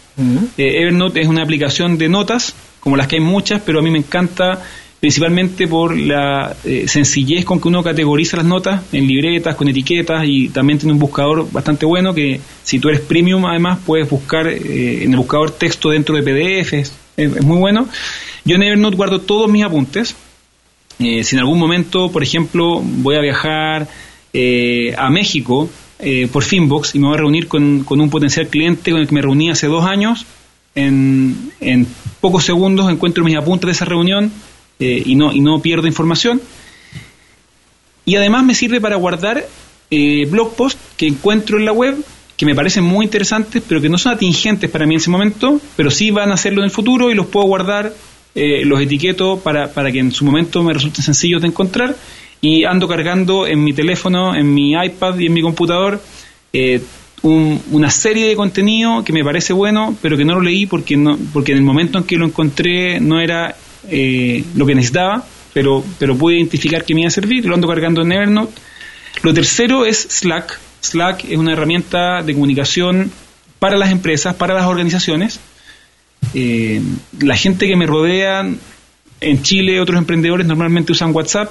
[0.57, 3.91] Eh, Evernote es una aplicación de notas, como las que hay muchas, pero a mí
[3.91, 4.63] me encanta
[5.05, 10.25] principalmente por la eh, sencillez con que uno categoriza las notas en libretas, con etiquetas
[10.25, 14.47] y también tiene un buscador bastante bueno que si tú eres premium además puedes buscar
[14.47, 17.87] eh, en el buscador texto dentro de PDFs, es, muy bueno.
[18.47, 20.17] Yo en Evernote guardo todos mis apuntes.
[20.99, 23.87] Eh, si en algún momento, por ejemplo, voy a viajar
[24.97, 25.69] a México
[26.33, 29.15] por Finbox y me voy a reunir con, con un potencial cliente con el que
[29.15, 30.25] me reuní hace dos años,
[30.75, 31.87] en, en
[32.23, 34.33] pocos segundos encuentro mis apuntes de esa reunión,
[34.79, 36.41] eh, y, no, y no pierdo información.
[38.05, 39.47] Y además me sirve para guardar
[39.91, 41.97] eh, blog posts que encuentro en la web
[42.37, 45.61] que me parecen muy interesantes, pero que no son atingentes para mí en ese momento,
[45.77, 47.95] pero sí van a hacerlo en el futuro y los puedo guardar,
[48.35, 51.95] eh, los etiqueto para, para que en su momento me resulten sencillos de encontrar
[52.41, 56.01] y ando cargando en mi teléfono, en mi iPad y en mi computador
[57.25, 61.19] una serie de contenido que me parece bueno, pero que no lo leí porque, no,
[61.33, 63.57] porque en el momento en que lo encontré no era
[63.91, 67.69] eh, lo que necesitaba, pero, pero pude identificar que me iba a servir, lo ando
[67.69, 68.53] cargando en Evernote.
[69.23, 70.59] Lo tercero es Slack.
[70.81, 73.11] Slack es una herramienta de comunicación
[73.59, 75.41] para las empresas, para las organizaciones.
[76.35, 76.83] Eh,
[77.21, 78.47] la gente que me rodea
[79.21, 81.51] en Chile, otros emprendedores normalmente usan WhatsApp.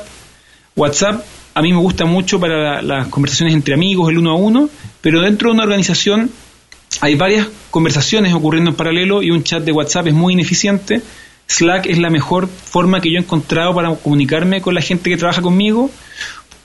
[0.75, 1.23] WhatsApp
[1.55, 4.69] a mí me gusta mucho para las conversaciones entre amigos, el uno a uno,
[5.01, 6.31] pero dentro de una organización
[7.01, 11.01] hay varias conversaciones ocurriendo en paralelo y un chat de WhatsApp es muy ineficiente
[11.47, 15.17] Slack es la mejor forma que yo he encontrado para comunicarme con la gente que
[15.17, 15.91] trabaja conmigo,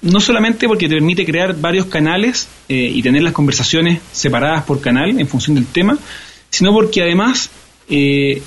[0.02, 4.80] no solamente porque te permite crear varios canales eh, y tener las conversaciones separadas por
[4.80, 5.98] canal en función del tema,
[6.50, 7.50] sino porque además
[7.88, 8.40] eh,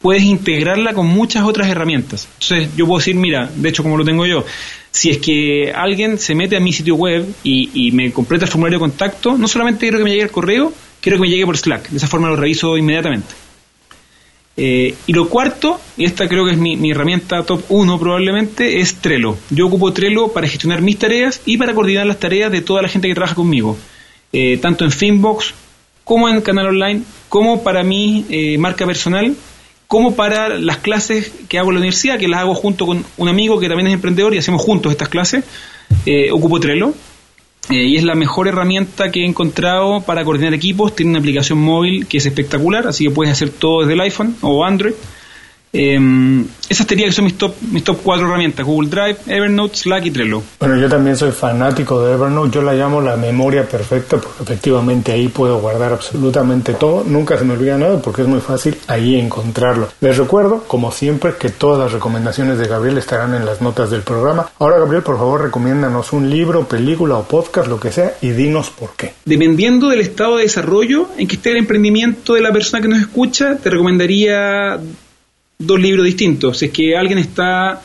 [0.00, 2.28] puedes integrarla con muchas otras herramientas.
[2.40, 4.44] Entonces yo puedo decir, mira, de hecho como lo tengo yo,
[4.90, 8.50] si es que alguien se mete a mi sitio web y, y me completa el
[8.50, 11.46] formulario de contacto, no solamente quiero que me llegue el correo, quiero que me llegue
[11.46, 11.88] por Slack.
[11.88, 13.47] De esa forma lo reviso inmediatamente.
[14.60, 18.96] Eh, y lo cuarto, y esta creo que es mi, herramienta top 1 probablemente, es
[18.96, 19.36] Trello.
[19.50, 22.88] Yo ocupo Trello para gestionar mis tareas y para coordinar las tareas de toda la
[22.88, 23.78] gente que trabaja conmigo,
[24.32, 25.54] eh, tanto en Finbox
[26.02, 29.36] como en Canal Online, como para mi eh, marca personal,
[29.86, 33.28] como para las clases que hago en la universidad, que las hago junto con un
[33.28, 35.44] amigo que también es emprendedor y hacemos juntos estas clases.
[36.32, 36.94] ocupo Trello.
[37.70, 40.96] Y es la mejor herramienta que he encontrado para coordinar equipos.
[40.96, 44.36] Tiene una aplicación móvil que es espectacular, así que puedes hacer todo desde el iPhone
[44.40, 44.94] o Android.
[45.72, 50.10] Eh, esas que son mis top, mis top cuatro herramientas, Google Drive, Evernote, Slack y
[50.10, 50.42] Trello.
[50.60, 55.12] Bueno, yo también soy fanático de Evernote, yo la llamo la memoria perfecta porque efectivamente
[55.12, 59.18] ahí puedo guardar absolutamente todo, nunca se me olvida nada porque es muy fácil ahí
[59.18, 59.88] encontrarlo.
[60.00, 64.02] Les recuerdo, como siempre, que todas las recomendaciones de Gabriel estarán en las notas del
[64.02, 64.50] programa.
[64.58, 68.70] Ahora, Gabriel, por favor, recomiéndanos un libro, película o podcast, lo que sea, y dinos
[68.70, 69.14] por qué.
[69.24, 73.00] Dependiendo del estado de desarrollo en que esté el emprendimiento de la persona que nos
[73.00, 74.78] escucha, te recomendaría
[75.58, 76.58] dos libros distintos.
[76.58, 77.82] Si es que alguien está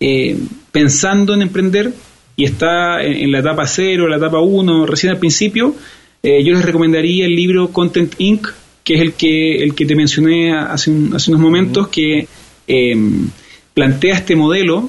[0.00, 0.38] eh,
[0.70, 1.92] pensando en emprender
[2.36, 5.74] y está en, la etapa 0, la etapa 1, recién al principio,
[6.22, 8.46] eh, yo les recomendaría el libro Content Inc.,
[8.84, 12.26] que es el que, el que te mencioné hace, hace unos momentos, que
[12.66, 13.28] em,
[13.74, 14.88] plantea este modelo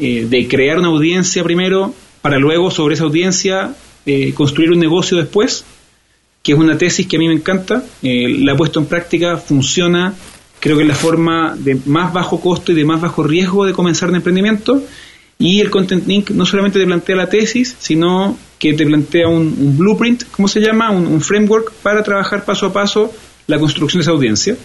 [0.00, 3.74] eh, de crear una audiencia primero, para luego sobre esa audiencia
[4.34, 5.64] construir un negocio después,
[6.42, 10.14] que es una tesis que a mí me encanta, la he puesto en práctica, funciona,
[10.64, 13.74] Creo que es la forma de más bajo costo y de más bajo riesgo de
[13.74, 14.82] comenzar un emprendimiento.
[15.38, 19.76] Y el Content Link no solamente te plantea la tesis, sino que te plantea un,
[19.76, 20.90] blueprint, ¿cómo se llama?
[20.90, 23.12] Un, framework para trabajar paso a paso
[23.46, 24.56] la construcción de esa audiencia.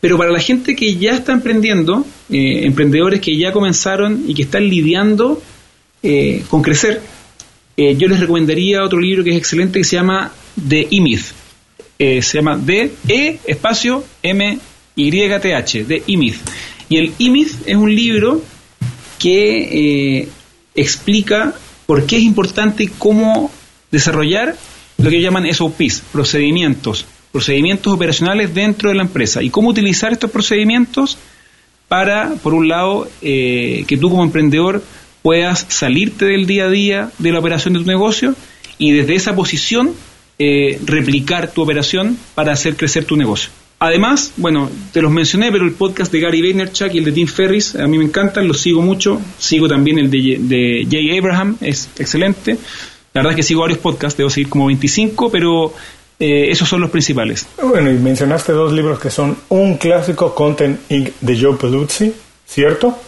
[0.00, 4.42] Pero para la gente que ya está emprendiendo, eh, emprendedores que ya comenzaron y que
[4.42, 5.42] están lidiando
[6.04, 7.02] eh, con crecer,
[7.76, 10.30] eh, yo les recomendaría otro libro que es excelente que se llama
[10.68, 11.32] The E-Myth.
[11.98, 14.60] se llama D E espacio M
[15.06, 16.34] YTH, de IMID.
[16.88, 18.42] Y el IMID es un libro
[19.18, 20.28] que eh,
[20.74, 21.54] explica
[21.86, 23.50] por qué es importante cómo
[23.90, 24.56] desarrollar
[24.98, 30.30] lo que llaman SOPs, procedimientos, procedimientos operacionales dentro de la empresa y cómo utilizar estos
[30.30, 31.18] procedimientos
[31.88, 34.82] para, por un lado, eh, que tú como emprendedor
[35.22, 38.34] puedas salirte del día a día de la operación de tu negocio
[38.76, 39.94] y desde esa posición
[40.38, 43.50] eh, replicar tu operación para hacer crecer tu negocio.
[43.80, 47.28] Además, bueno, te los mencioné, pero el podcast de Gary Vaynerchuk y el de Tim
[47.28, 49.20] Ferris a mí me encantan, los sigo mucho.
[49.38, 52.58] Sigo también el de, Jay Abraham, es excelente.
[53.14, 55.72] La verdad es que sigo varios podcasts, debo seguir como 25, pero
[56.18, 57.46] eh, esos son los principales.
[57.62, 61.10] Bueno, y mencionaste dos libros que son un clásico, Content Inc.
[61.20, 62.12] de Joe Peluzzi,
[62.44, 62.98] ¿cierto?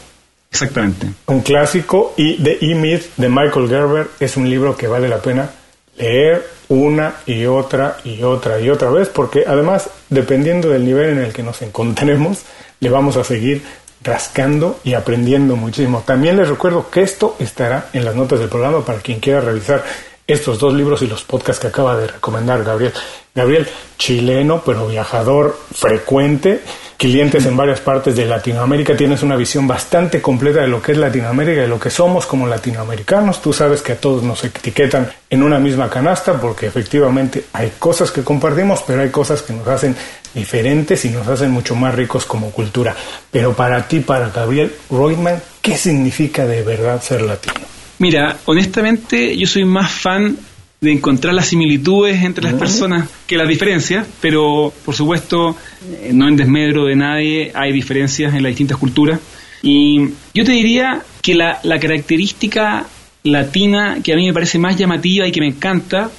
[0.53, 1.09] Exactamente.
[1.27, 5.51] Un clásico y The E-Myth de Michael Gerber es un libro que vale la pena
[5.97, 11.19] leer una y otra y otra y otra vez, porque además, dependiendo del nivel en
[11.19, 12.43] el que nos encontremos,
[12.81, 13.63] le vamos a seguir
[14.03, 16.03] rascando y aprendiendo muchísimo.
[16.07, 19.85] También les recuerdo que esto estará en las notas del programa para quien quiera revisar
[20.27, 22.93] estos dos libros y los podcasts que acaba de recomendar Gabriel.
[23.35, 23.69] Gabriel,
[23.99, 26.61] chileno, pero viajador frecuente,
[27.01, 30.99] clientes en varias partes de Latinoamérica, tienes una visión bastante completa de lo que es
[30.99, 33.41] Latinoamérica, de lo que somos como latinoamericanos.
[33.41, 38.11] Tú sabes que a todos nos etiquetan en una misma canasta porque efectivamente hay cosas
[38.11, 39.97] que compartimos, pero hay cosas que nos hacen
[40.35, 42.95] diferentes y nos hacen mucho más ricos como cultura.
[43.31, 47.55] Pero para ti, para Gabriel Reutemann, ¿qué significa de verdad ser latino?
[47.99, 50.37] Mira, honestamente yo soy más fan
[50.81, 55.55] de encontrar las similitudes entre las personas que las diferencias, pero por supuesto,
[56.03, 59.21] eh, no en desmedro de nadie, hay diferencias en las distintas culturas.
[59.63, 62.87] Y yo te diría que la, característica
[63.25, 66.11] latina que a mí me parece más llamativa y que me encanta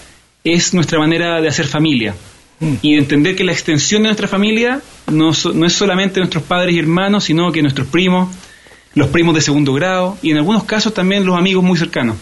[0.43, 2.13] es nuestra manera de hacer familia.
[2.59, 2.73] Mm.
[2.83, 6.75] Y de entender que la extensión de nuestra familia no, no es solamente nuestros padres
[6.75, 8.29] y hermanos, sino que nuestros primos,
[8.93, 12.17] los primos de segundo grado y en algunos casos también los amigos muy cercanos.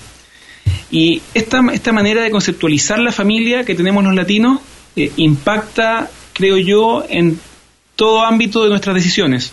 [0.92, 4.60] Y esta, esta manera de conceptualizar la familia que tenemos los latinos
[4.96, 7.40] eh, impacta, creo yo, en
[7.96, 9.52] todo ámbito de nuestras decisiones.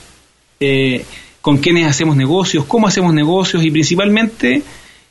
[0.60, 1.04] Eh,
[1.42, 4.62] con quiénes hacemos negocios, cómo hacemos negocios y principalmente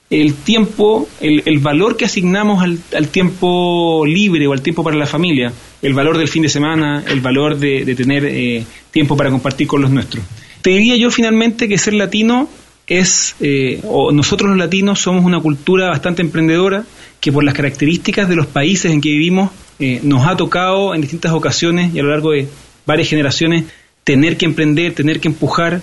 [0.09, 5.53] el tiempo, el, valor que asignamos al, tiempo libre o al tiempo para la familia,
[5.81, 9.81] el valor del fin de semana, el valor de, tener eh, tiempo para compartir con
[9.81, 10.23] los nuestros.
[10.61, 12.49] Te diría yo finalmente que ser latino
[12.87, 13.81] es, eh,
[14.13, 16.85] nosotros los latinos somos una cultura bastante emprendedora
[17.19, 21.01] que por las características de los países en que vivimos eh, nos ha tocado en
[21.01, 22.47] distintas ocasiones y a lo largo de
[22.85, 23.65] varias generaciones
[24.03, 25.81] tener que emprender, tener que empujar,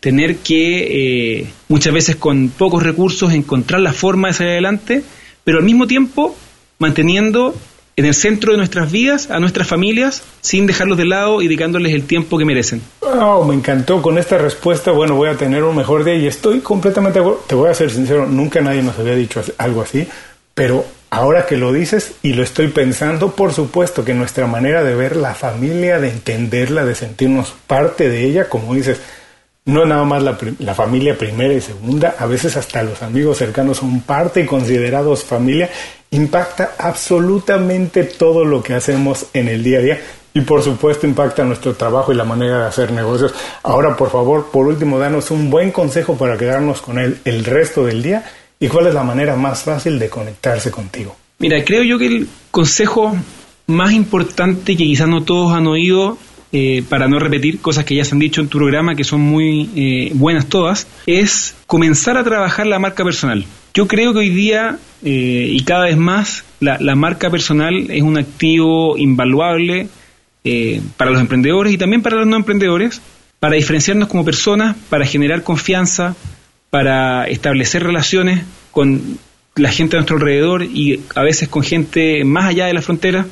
[0.00, 5.02] tener que eh, muchas veces con pocos recursos encontrar la forma de salir adelante,
[5.44, 6.36] pero al mismo tiempo
[6.78, 7.54] manteniendo
[7.96, 11.92] en el centro de nuestras vidas, a nuestras familias, sin dejarlos de lado y dedicándoles
[11.92, 12.82] el tiempo que merecen.
[13.00, 14.92] Oh, me encantó con esta respuesta.
[14.92, 18.26] Bueno, voy a tener un mejor día y estoy completamente Te voy a ser sincero,
[18.26, 20.06] nunca nadie nos había dicho algo así,
[20.54, 24.94] pero ahora que lo dices y lo estoy pensando, por supuesto que nuestra manera de
[24.94, 28.98] ver la familia, de entenderla, de sentirnos parte de ella, como dices,
[29.64, 34.00] no nada más la, familia primera y segunda, a veces hasta los amigos cercanos son
[34.00, 35.70] parte y considerados familia,
[36.10, 40.00] impacta absolutamente todo lo que hacemos en el día a día
[40.34, 43.34] y por supuesto impacta nuestro trabajo y la manera de hacer negocios.
[43.62, 47.84] Ahora, por favor, por último, danos un buen consejo para quedarnos con él el resto
[47.84, 48.24] del día
[48.58, 51.14] y cuál es la manera más fácil de conectarse contigo.
[51.38, 53.14] Mira, creo yo que el consejo
[53.66, 56.18] más importante que quizás no todos han oído
[56.54, 59.22] eh, para no repetir cosas que ya se han dicho en tu programa, que son
[59.22, 63.46] muy eh, buenas todas, es comenzar a trabajar la marca personal.
[63.72, 68.18] Yo creo que hoy día eh, y cada vez más la, marca personal es un
[68.18, 69.88] activo invaluable
[70.96, 73.00] para los emprendedores y también para los no emprendedores,
[73.38, 76.16] para diferenciarnos como personas, para generar confianza,
[76.68, 79.18] para establecer relaciones con
[79.54, 83.26] la gente a nuestro alrededor y a veces con gente más allá de la frontera.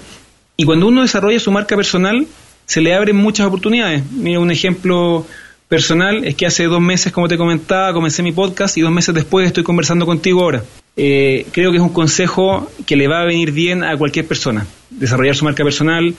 [0.56, 2.26] Y cuando uno desarrolla su marca personal,
[2.70, 4.08] se le abren muchas oportunidades.
[4.12, 5.26] Mira, un ejemplo
[5.66, 9.12] personal es que hace dos meses, como te comentaba, comencé mi podcast y dos meses
[9.12, 10.62] después estoy conversando contigo ahora.
[10.96, 14.68] Eh, creo que es un consejo que le va a venir bien a cualquier persona.
[14.88, 16.14] Desarrollar su marca personal,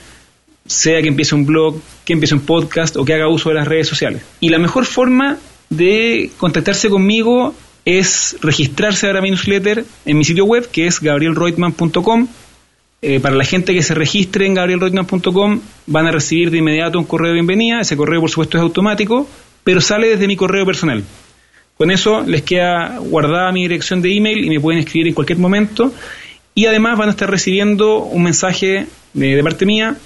[0.66, 3.66] sea que empiece un blog, que empiece un podcast o que haga uso de las
[3.66, 4.20] redes sociales.
[4.40, 5.38] Y la mejor forma
[5.70, 7.54] de contactarse conmigo
[7.86, 12.28] es registrarse ahora mi newsletter en mi sitio web que es gabrielreutmann.com
[13.04, 17.04] eh, para la gente que se registre en gabrielreutmann.com van a recibir de inmediato un
[17.04, 17.80] correo de bienvenida.
[17.80, 19.28] Ese correo, por supuesto, es automático,
[19.64, 21.02] pero sale desde mi correo personal.
[21.76, 25.40] Con eso les queda guardada mi dirección de email y me pueden escribir en cualquier
[25.40, 25.92] momento.
[26.54, 29.96] Y además van a estar recibiendo un mensaje de, parte mía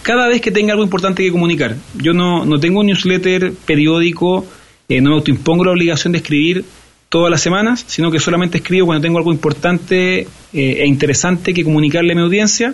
[0.00, 1.76] cada vez que tenga algo importante que comunicar.
[1.96, 4.46] Yo no, no tengo un newsletter periódico,
[4.88, 6.64] eh, no me autoimpongo la obligación de escribir
[7.10, 11.64] todas las semanas, sino que solamente escribo cuando tengo algo importante eh, e interesante que
[11.64, 12.72] comunicarle a mi audiencia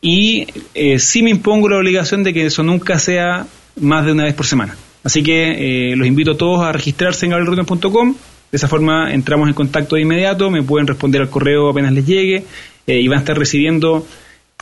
[0.00, 3.46] y eh, sí me impongo la obligación de que eso nunca sea
[3.80, 4.76] más de una vez por semana.
[5.02, 8.14] Así que eh, los invito a todos a registrarse en gabrielrotten.com.
[8.50, 12.06] De esa forma entramos en contacto de inmediato, me pueden responder al correo apenas les
[12.06, 12.44] llegue
[12.86, 14.06] y van a estar recibiendo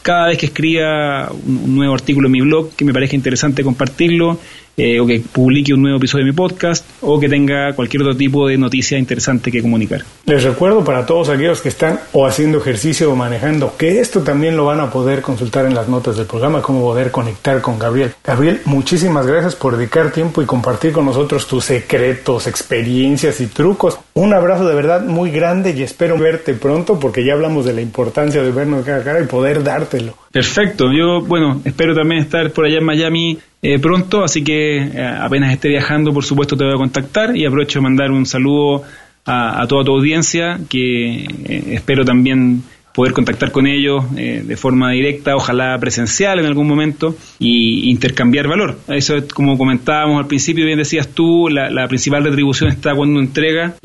[0.02, 4.38] cada vez que escriba un, nuevo artículo en mi blog que me parezca interesante compartirlo,
[4.76, 8.16] eh, o que publique un nuevo episodio de mi podcast, o que tenga cualquier otro
[8.16, 10.02] tipo de noticia interesante que comunicar.
[10.26, 14.56] Les recuerdo para todos aquellos que están o haciendo ejercicio o manejando que esto también
[14.56, 18.12] lo van a poder consultar en las notas del programa, cómo poder conectar con Gabriel.
[18.24, 23.98] Gabriel, muchísimas gracias por dedicar tiempo y compartir con nosotros tus secretos, experiencias y trucos.
[24.14, 27.80] Un abrazo de verdad muy grande y espero verte pronto porque ya hablamos de la
[27.80, 30.14] importancia de vernos cara a cara y poder dártelo.
[30.32, 35.16] Perfecto, yo bueno, espero también estar por allá en Miami eh, pronto, así que eh,
[35.20, 38.82] apenas esté viajando, por supuesto, te voy a contactar y aprovecho de mandar un saludo
[39.26, 42.62] a, toda tu audiencia, que eh, espero también
[42.94, 48.80] poder contactar con ellos de forma directa, ojalá presencial en algún momento, y intercambiar valor.
[48.88, 53.76] Eso es como comentábamos al principio, bien decías tú, la, principal retribución está cuando entrega,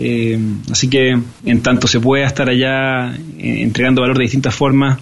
[0.72, 1.16] así que
[1.46, 5.00] en tanto se pueda estar allá entregando valor de distintas formas,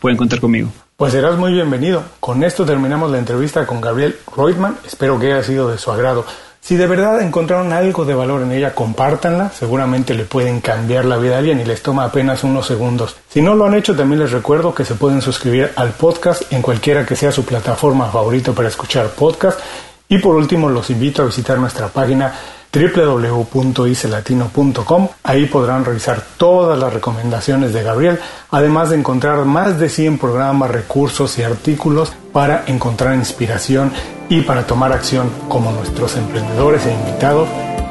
[0.00, 0.72] pueden contar conmigo.
[1.00, 2.02] Pues serás muy bienvenido.
[2.20, 4.76] Con esto terminamos la entrevista con Gabriel Reutemann.
[4.86, 6.26] Espero que haya sido de su agrado.
[6.60, 9.48] Si de verdad encontraron algo de valor en ella, compártanla.
[9.48, 13.16] Seguramente le pueden cambiar la vida a alguien y les toma apenas unos segundos.
[13.30, 16.60] Si no lo han hecho, también les recuerdo que se pueden suscribir al podcast en
[16.60, 19.58] cualquiera que sea su plataforma favorita para escuchar podcast.
[20.06, 22.34] Y por último, los invito a visitar nuestra página
[22.72, 25.08] www.icelatino.com.
[25.24, 30.70] Ahí podrán revisar todas las recomendaciones de Gabriel, además de encontrar más de 100 programas,
[30.70, 33.92] recursos y artículos para encontrar inspiración
[34.28, 37.48] y para tomar acción como nuestros emprendedores e invitados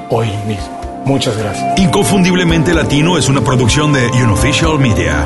[0.10, 0.80] hoy mismo.
[1.06, 1.80] Muchas gracias.
[1.80, 5.26] Inconfundiblemente Latino es una producción de Unofficial Media.